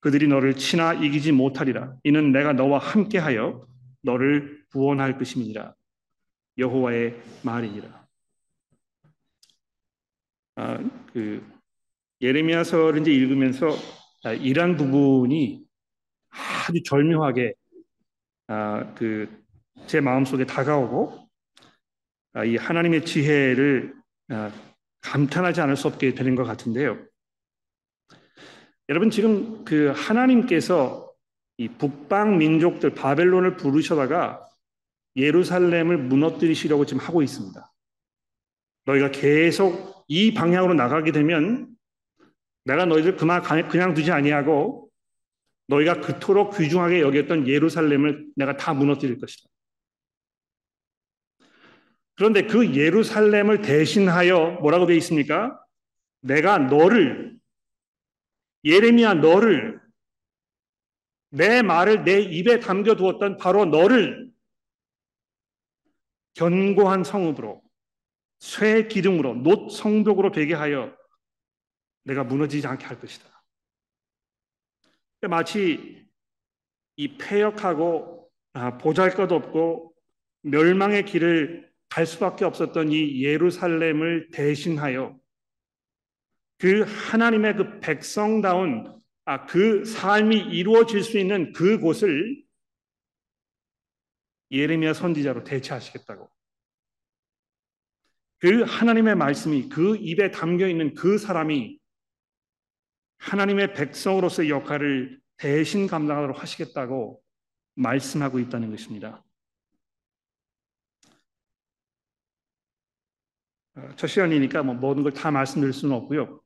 그들이 0.01 0.27
너를 0.27 0.55
치나 0.55 0.93
이기지 0.93 1.31
못하리라. 1.31 1.93
이는 2.03 2.31
내가 2.33 2.51
너와 2.51 2.79
함께하여 2.79 3.65
너를 4.01 4.63
구원할 4.71 5.17
것임이니라. 5.17 5.73
여호와의 6.57 7.21
말이니라. 7.43 8.02
아, 10.55 10.77
그 11.11 11.45
예레미야서를 12.21 13.01
이제 13.01 13.11
읽으면서 13.11 13.69
아, 14.23 14.33
이런 14.33 14.77
부분이 14.77 15.63
아주 16.67 16.83
절묘하게 16.83 17.53
아, 18.47 18.93
그 18.95 19.43
제 19.87 19.99
마음속에 19.99 20.45
다가오고 20.45 21.27
아, 22.33 22.45
이 22.45 22.55
하나님의 22.55 23.05
지혜를 23.05 23.93
아, 24.29 24.51
감탄하지 25.01 25.61
않을 25.61 25.75
수 25.75 25.87
없게 25.87 26.13
되는 26.13 26.35
것 26.35 26.43
같은데요. 26.43 26.97
여러분 28.89 29.09
지금 29.09 29.63
그 29.65 29.91
하나님께서 29.95 31.11
이 31.57 31.67
북방 31.67 32.37
민족들 32.37 32.93
바벨론을 32.93 33.57
부르셔다가 33.57 34.47
예루살렘을 35.15 35.97
무너뜨리시려고 35.97 36.85
지금 36.85 37.01
하고 37.01 37.21
있습니다. 37.21 37.71
너희가 38.85 39.11
계속 39.11 39.92
이 40.07 40.33
방향으로 40.33 40.73
나가게 40.73 41.11
되면 41.11 41.67
내가 42.65 42.85
너희들 42.85 43.15
그만 43.15 43.41
그냥 43.41 43.93
두지 43.93 44.11
아니하고 44.11 44.89
너희가 45.67 46.01
그토록 46.01 46.57
귀중하게 46.57 47.01
여겼던 47.01 47.47
예루살렘을 47.47 48.27
내가 48.35 48.57
다 48.57 48.73
무너뜨릴 48.73 49.19
것이다. 49.19 49.49
그런데 52.15 52.45
그 52.45 52.75
예루살렘을 52.75 53.61
대신하여 53.61 54.59
뭐라고 54.61 54.85
되어 54.85 54.95
있습니까? 54.97 55.59
내가 56.21 56.57
너를 56.57 57.37
예레미야 58.63 59.15
너를 59.15 59.81
내 61.31 61.63
말을 61.63 62.03
내 62.03 62.21
입에 62.21 62.59
담겨 62.59 62.95
두었던 62.95 63.37
바로 63.37 63.65
너를 63.65 64.31
견고한 66.35 67.03
성읍으로 67.03 67.62
쇠 68.43 68.89
기둥으로 68.89 69.35
놋 69.35 69.69
성벽으로 69.69 70.33
되게 70.33 70.53
하여 70.53 70.93
내가 72.03 72.25
무너지지 72.25 72.67
않게 72.67 72.85
할 72.85 72.99
것이다. 72.99 73.25
마치 75.29 76.05
이 76.97 77.17
폐역하고 77.17 78.29
아, 78.51 78.77
보잘것없고 78.77 79.95
멸망의 80.41 81.05
길을 81.05 81.71
갈 81.87 82.05
수밖에 82.05 82.43
없었던 82.43 82.91
이 82.91 83.23
예루살렘을 83.23 84.29
대신하여 84.31 85.17
그 86.57 86.81
하나님의 86.81 87.55
그 87.55 87.79
백성다운 87.79 89.01
아, 89.23 89.45
그 89.45 89.85
삶이 89.85 90.35
이루어질 90.37 91.01
수 91.01 91.17
있는 91.17 91.53
그곳을 91.53 92.43
예레미야 94.51 94.93
선지자로 94.93 95.45
대체하시겠다고 95.45 96.32
그 98.43 98.63
하나님의 98.63 99.15
말씀이 99.15 99.69
그 99.69 99.95
입에 99.95 100.29
담겨 100.29 100.67
있는 100.67 100.93
그 100.95 101.17
사람이 101.17 101.79
하나님의 103.19 103.73
백성으로서의 103.73 104.49
역할을 104.49 105.21
대신 105.37 105.87
감당하도록 105.87 106.41
하시겠다고 106.41 107.23
말씀하고 107.75 108.39
있다는 108.39 108.69
것입니다. 108.69 109.23
어, 113.75 113.89
첫 113.95 114.07
시간이니까 114.07 114.61
뭐 114.63 114.75
모든 114.75 115.03
걸 115.03 115.13
다 115.13 115.31
말씀드릴 115.31 115.71
수는 115.71 115.95
없고요. 115.95 116.41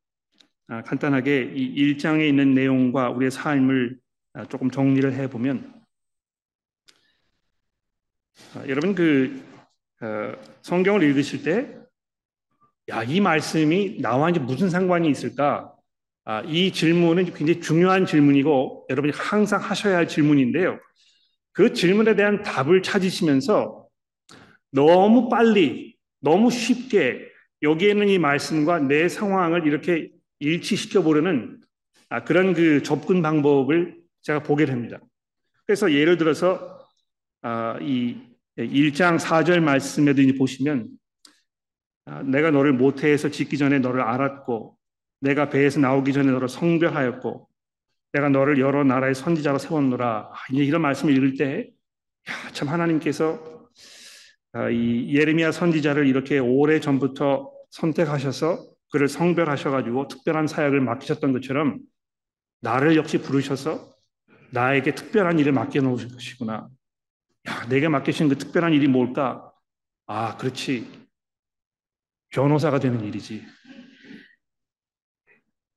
아, 0.67 0.83
간단하게 0.83 1.51
이 1.55 1.95
1장에 1.95 2.29
있는 2.29 2.53
내용과 2.53 3.09
우리의 3.09 3.31
삶을 3.31 3.99
아, 4.33 4.45
조금 4.45 4.69
정리를 4.69 5.11
해보면 5.15 5.83
아, 8.53 8.67
여러분 8.67 8.93
그 8.93 9.43
어, 9.99 10.39
성경을 10.61 11.01
읽으실 11.01 11.41
때 11.41 11.86
야, 12.89 13.03
이 13.03 13.19
말씀이 13.19 14.01
나와 14.01 14.29
이제 14.29 14.39
무슨 14.39 14.69
상관이 14.69 15.09
있을까? 15.09 15.73
아, 16.23 16.41
이 16.41 16.71
질문은 16.71 17.33
굉장히 17.33 17.59
중요한 17.59 18.05
질문이고 18.05 18.87
여러분이 18.89 19.13
항상 19.15 19.61
하셔야 19.61 19.97
할 19.97 20.07
질문인데요. 20.07 20.79
그 21.51 21.73
질문에 21.73 22.15
대한 22.15 22.43
답을 22.43 22.83
찾으시면서 22.83 23.87
너무 24.71 25.29
빨리, 25.29 25.95
너무 26.21 26.51
쉽게 26.51 27.27
여기에 27.61 27.91
있는 27.91 28.09
이 28.09 28.19
말씀과 28.19 28.79
내 28.79 29.09
상황을 29.09 29.65
이렇게 29.65 30.09
일치시켜 30.39 31.01
보려는 31.01 31.59
아, 32.09 32.23
그런 32.23 32.53
그 32.53 32.83
접근 32.83 33.21
방법을 33.21 33.97
제가 34.21 34.43
보게 34.43 34.65
됩니다. 34.65 34.99
그래서 35.65 35.91
예를 35.91 36.17
들어서 36.17 36.79
아, 37.41 37.77
이 37.81 38.15
1장 38.57 39.17
4절 39.17 39.59
말씀에도 39.59 40.21
이제 40.21 40.37
보시면 40.37 40.87
아, 40.87 41.06
내가 42.25 42.51
너를 42.51 42.73
모태에서 42.73 43.29
짓기 43.29 43.57
전에 43.57 43.79
너를 43.79 44.01
알았고 44.01 44.77
내가 45.21 45.49
배에서 45.49 45.79
나오기 45.79 46.13
전에 46.13 46.31
너를 46.31 46.47
성별하였고 46.49 47.47
내가 48.13 48.29
너를 48.29 48.59
여러 48.59 48.83
나라의 48.83 49.15
선지자로 49.15 49.57
세웠노라. 49.57 50.31
이제 50.51 50.63
이런 50.63 50.81
말씀을 50.81 51.15
읽을 51.15 51.37
때 51.37 51.77
참 52.53 52.67
하나님께서 52.69 53.69
이 54.71 55.15
예레미야 55.15 55.51
선지자를 55.51 56.07
이렇게 56.07 56.39
오래 56.39 56.79
전부터 56.79 57.51
선택하셔서 57.69 58.65
그를 58.91 59.07
성별하셔가지고 59.07 60.07
특별한 60.07 60.47
사역을 60.47 60.81
맡기셨던 60.81 61.33
것처럼 61.33 61.79
나를 62.61 62.95
역시 62.95 63.19
부르셔서 63.19 63.93
나에게 64.51 64.95
특별한 64.95 65.39
일을 65.39 65.51
맡겨놓으신 65.51 66.09
것이구나. 66.09 66.69
야, 67.49 67.67
내게 67.69 67.87
맡기신 67.87 68.29
그 68.29 68.37
특별한 68.37 68.73
일이 68.73 68.87
뭘까? 68.87 69.51
아, 70.07 70.37
그렇지. 70.37 71.06
변호사가 72.29 72.79
되는 72.79 73.03
일이지. 73.03 73.45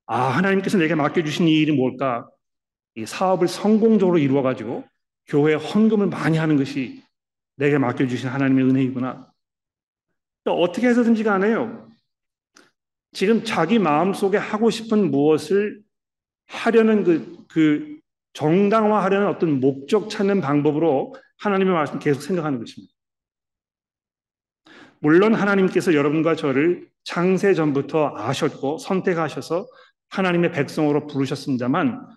아, 0.05 0.23
하나님께서 0.23 0.77
내게 0.77 0.95
맡겨주신 0.95 1.47
이 1.47 1.53
일이 1.59 1.71
뭘까? 1.71 2.29
이 2.95 3.05
사업을 3.05 3.47
성공적으로 3.47 4.17
이루어가지고 4.17 4.83
교회에 5.27 5.55
헌금을 5.55 6.07
많이 6.07 6.37
하는 6.37 6.57
것이 6.57 7.01
내게 7.55 7.77
맡겨주신 7.77 8.27
하나님의 8.27 8.65
은혜이구나. 8.65 9.31
어떻게 10.45 10.87
해서든지 10.87 11.23
간에요. 11.23 11.89
지금 13.13 13.43
자기 13.43 13.79
마음 13.79 14.13
속에 14.13 14.37
하고 14.37 14.69
싶은 14.69 15.11
무엇을 15.11 15.81
하려는 16.47 17.03
그, 17.03 17.45
그 17.47 17.99
정당화하려는 18.33 19.27
어떤 19.27 19.59
목적 19.59 20.09
찾는 20.09 20.41
방법으로 20.41 21.15
하나님의 21.39 21.73
말씀 21.73 21.99
계속 21.99 22.21
생각하는 22.21 22.59
것입니다. 22.59 22.93
물론 25.01 25.33
하나님께서 25.33 25.93
여러분과 25.93 26.35
저를 26.35 26.87
창세 27.03 27.53
전부터 27.53 28.13
아셨고 28.15 28.77
선택하셔서 28.77 29.67
하나님의 30.09 30.51
백성으로 30.51 31.07
부르셨습니다만 31.07 32.07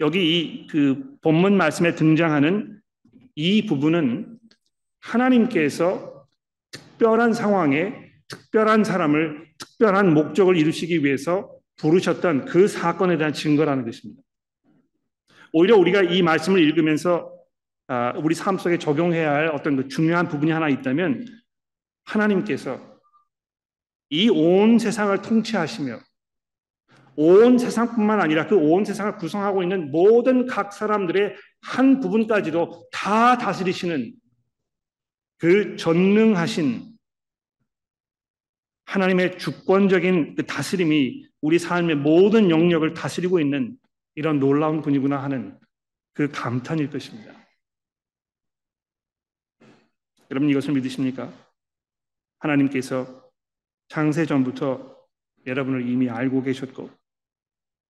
여기 0.00 0.20
이 0.20 0.66
그 0.68 1.02
본문 1.22 1.56
말씀에 1.56 1.94
등장하는 1.94 2.78
이 3.34 3.66
부분은 3.66 4.38
하나님께서 5.00 6.26
특별한 6.70 7.32
상황에 7.32 7.94
특별한 8.28 8.84
사람을 8.84 9.46
특별한 9.58 10.12
목적을 10.12 10.56
이루시기 10.56 11.04
위해서 11.04 11.50
부르셨던 11.76 12.46
그 12.46 12.68
사건에 12.68 13.16
대한 13.16 13.32
증거라는 13.32 13.84
것입니다. 13.84 14.22
오히려 15.52 15.76
우리가 15.76 16.02
이 16.02 16.22
말씀을 16.22 16.60
읽으면서 16.60 17.32
아, 17.88 18.12
우리 18.16 18.34
삶 18.34 18.58
속에 18.58 18.78
적용해야 18.78 19.30
할 19.32 19.48
어떤 19.48 19.76
그 19.76 19.88
중요한 19.88 20.28
부분이 20.28 20.50
하나 20.50 20.68
있다면 20.68 21.24
하나님께서 22.06 22.80
이 24.10 24.28
온 24.30 24.78
세상을 24.78 25.20
통치하시며 25.22 25.98
온 27.16 27.58
세상뿐만 27.58 28.20
아니라 28.20 28.46
그 28.46 28.56
온 28.56 28.84
세상을 28.84 29.16
구성하고 29.16 29.62
있는 29.62 29.90
모든 29.90 30.46
각 30.46 30.72
사람들의 30.72 31.34
한 31.62 32.00
부분까지도 32.00 32.88
다 32.92 33.36
다스리시는 33.38 34.12
그 35.38 35.76
전능하신 35.76 36.96
하나님의 38.84 39.38
주권적인 39.38 40.36
그 40.36 40.46
다스림이 40.46 41.26
우리 41.40 41.58
삶의 41.58 41.96
모든 41.96 42.50
영역을 42.50 42.94
다스리고 42.94 43.40
있는 43.40 43.76
이런 44.14 44.38
놀라운 44.38 44.80
분이구나 44.80 45.22
하는 45.22 45.58
그 46.12 46.30
감탄일 46.30 46.90
것입니다. 46.90 47.34
여러분 50.30 50.48
이것을 50.48 50.72
믿으십니까? 50.74 51.32
하나님께서 52.38 53.24
창세 53.88 54.26
전부터 54.26 54.96
여러분을 55.46 55.88
이미 55.88 56.10
알고 56.10 56.42
계셨고 56.42 56.90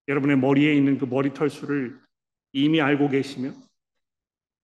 여러분의 0.07 0.37
머리에 0.37 0.73
있는 0.73 0.97
그 0.97 1.05
머리털 1.05 1.49
수를 1.49 1.99
이미 2.53 2.81
알고 2.81 3.09
계시며 3.09 3.51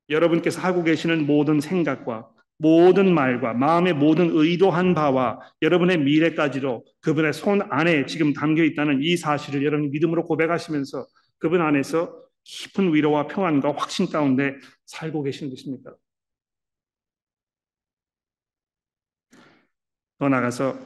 여러분께서 0.09 0.61
하고 0.61 0.83
계시는 0.83 1.25
모든 1.25 1.59
생각과 1.59 2.29
모든 2.57 3.13
말과 3.13 3.53
마음의 3.53 3.93
모든 3.93 4.29
의도한 4.31 4.93
바와 4.93 5.39
여러분의 5.61 5.99
미래까지도 5.99 6.85
그분의 7.01 7.33
손 7.33 7.61
안에 7.69 8.05
지금 8.05 8.33
담겨 8.33 8.63
있다는 8.63 9.01
이 9.01 9.17
사실을 9.17 9.65
여러분 9.65 9.89
믿음으로 9.91 10.23
고백하시면서 10.23 11.05
그분 11.39 11.61
안에서 11.61 12.23
깊은 12.43 12.93
위로와 12.93 13.27
평안과 13.27 13.73
확신 13.75 14.05
가운데 14.07 14.55
살고 14.85 15.23
계신 15.23 15.49
것입니까? 15.49 15.93
더 20.23 20.29
나가서 20.29 20.79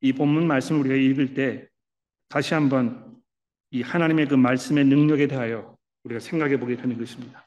이 0.00 0.12
본문 0.12 0.48
말씀을 0.48 0.80
우리가 0.80 0.96
읽을 0.96 1.34
때 1.34 1.68
다시 2.28 2.54
한번 2.54 3.14
이 3.70 3.82
하나님의 3.82 4.26
그 4.26 4.34
말씀의 4.34 4.84
능력에 4.86 5.28
대하여 5.28 5.76
우리가 6.02 6.18
생각해 6.18 6.58
보게 6.58 6.74
되는 6.74 6.98
것입니다. 6.98 7.46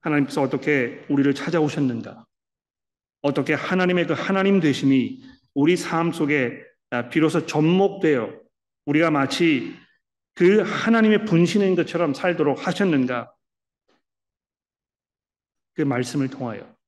하나님께서 0.00 0.42
어떻게 0.42 1.06
우리를 1.08 1.32
찾아오셨는가? 1.34 2.26
어떻게 3.22 3.54
하나님의 3.54 4.08
그 4.08 4.12
하나님 4.12 4.58
되심이 4.58 5.22
우리 5.54 5.76
삶 5.76 6.10
속에 6.10 6.64
비로소 7.12 7.46
접목되어 7.46 8.40
우리가 8.86 9.12
마치 9.12 9.76
그 10.34 10.62
하나님의 10.62 11.26
분신인 11.26 11.76
것처럼 11.76 12.12
살도록 12.12 12.66
하셨는가? 12.66 13.32
그 15.74 15.82
말씀을 15.82 16.28
통하여 16.28 16.79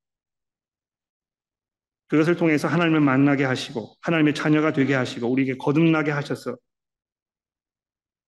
그것을 2.13 2.37
통해서 2.37 2.69
하나님을 2.69 3.01
만나게 3.01 3.45
하시고 3.45 3.97
하나님의 4.03 4.35
자녀가 4.35 4.71
되게 4.71 4.93
하시고 4.93 5.29
우리에게 5.29 5.57
거듭나게 5.57 6.11
하셔서 6.11 6.59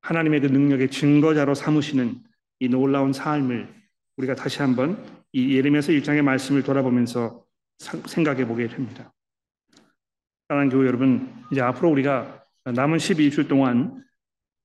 하나님의 0.01 0.41
그 0.41 0.47
능력의 0.47 0.91
증거자로 0.91 1.55
삼으시는 1.55 2.19
이 2.61 2.69
놀라운 2.71 3.13
삶을 3.13 3.69
우리가 4.17 4.37
다시 4.37 4.63
한번 4.63 5.05
이 5.33 5.55
예레미야서 5.55 5.93
1장의 5.93 6.23
말씀을 6.23 6.63
돌아보면서 6.63 7.45
생각해 8.07 8.47
보게 8.47 8.69
됩니다. 8.69 9.13
사랑하는 10.49 10.73
교회 10.73 10.87
여러분, 10.87 11.45
이제 11.53 11.61
앞으로 11.61 11.91
우리가 11.91 12.43
남은 12.65 12.97
12주 12.97 13.49
동안 13.49 14.03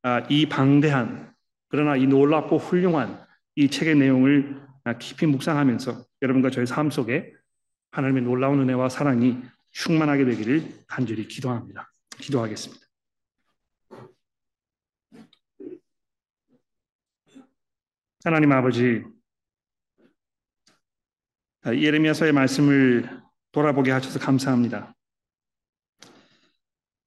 아, 0.02 0.26
이 0.30 0.46
방대한 0.46 1.34
그러나 1.68 1.98
이 1.98 2.08
놀랍고 2.08 2.58
훌륭한 2.58 3.22
이 3.56 3.70
책의 3.70 3.96
내용을 3.96 4.62
깊이 4.98 5.26
묵상하면서 5.26 6.06
여러분과 6.22 6.52
저희 6.52 6.66
삶 6.66 6.90
속에 6.90 7.34
하나님의 7.92 8.24
놀라운 8.24 8.60
은혜와 8.62 8.90
사랑이 8.90 9.42
충만하게 9.72 10.26
되기를 10.26 10.86
간절히 10.88 11.28
기도합니다. 11.28 11.92
기도하겠습니다. 12.18 12.86
하나님 18.26 18.52
아버지, 18.52 19.04
아, 21.62 21.74
예레미야서의 21.74 22.34
말씀을 22.34 23.22
돌아보게 23.52 23.92
하셔서 23.92 24.20
감사합니다. 24.20 24.94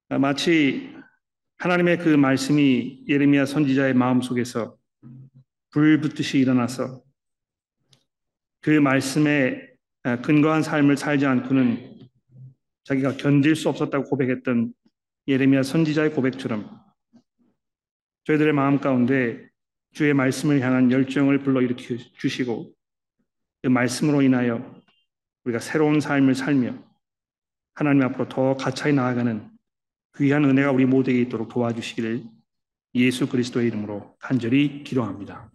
아, 0.09 0.19
마치 0.19 0.95
하나님의 1.59 1.99
그 1.99 2.09
말씀이 2.09 3.05
예레미야 3.09 3.47
선지자의 3.47 3.95
마음 3.95 4.21
속에서 4.21 4.77
불 5.71 6.01
붙듯이 6.01 6.39
일어나서 6.39 7.03
그 8.61 8.71
말씀에 8.71 9.69
아, 9.69 9.72
근거한 10.23 10.63
삶을 10.63 10.97
살지 10.97 11.27
않고는 11.27 12.09
자기가 12.85 13.17
견딜 13.17 13.55
수 13.55 13.69
없었다고 13.69 14.05
고백했던 14.05 14.75
예레미야 15.29 15.63
선지자의 15.63 16.11
고백처럼 16.11 16.81
저희들의 18.25 18.53
마음 18.53 18.81
가운데 18.81 19.49
주의 19.93 20.13
말씀을 20.13 20.61
향한 20.61 20.91
열정을 20.91 21.39
불러일으켜 21.39 21.97
주시고 22.19 22.73
그 23.63 23.69
말씀으로 23.69 24.23
인하여 24.23 24.83
우리가 25.45 25.61
새로운 25.61 26.01
삶을 26.01 26.35
살며 26.35 26.75
하나님 27.75 28.03
앞으로 28.03 28.29
더 28.29 28.57
가차히 28.57 28.93
나아가는 28.93 29.49
귀한 30.17 30.45
은혜가 30.45 30.73
우리 30.73 30.85
모두에게 30.85 31.21
있도록 31.23 31.49
도와주시기를 31.49 32.25
예수 32.97 33.29
그리스도의 33.29 33.69
이름으로 33.69 34.17
간절히 34.19 34.83
기도합니다. 34.85 35.51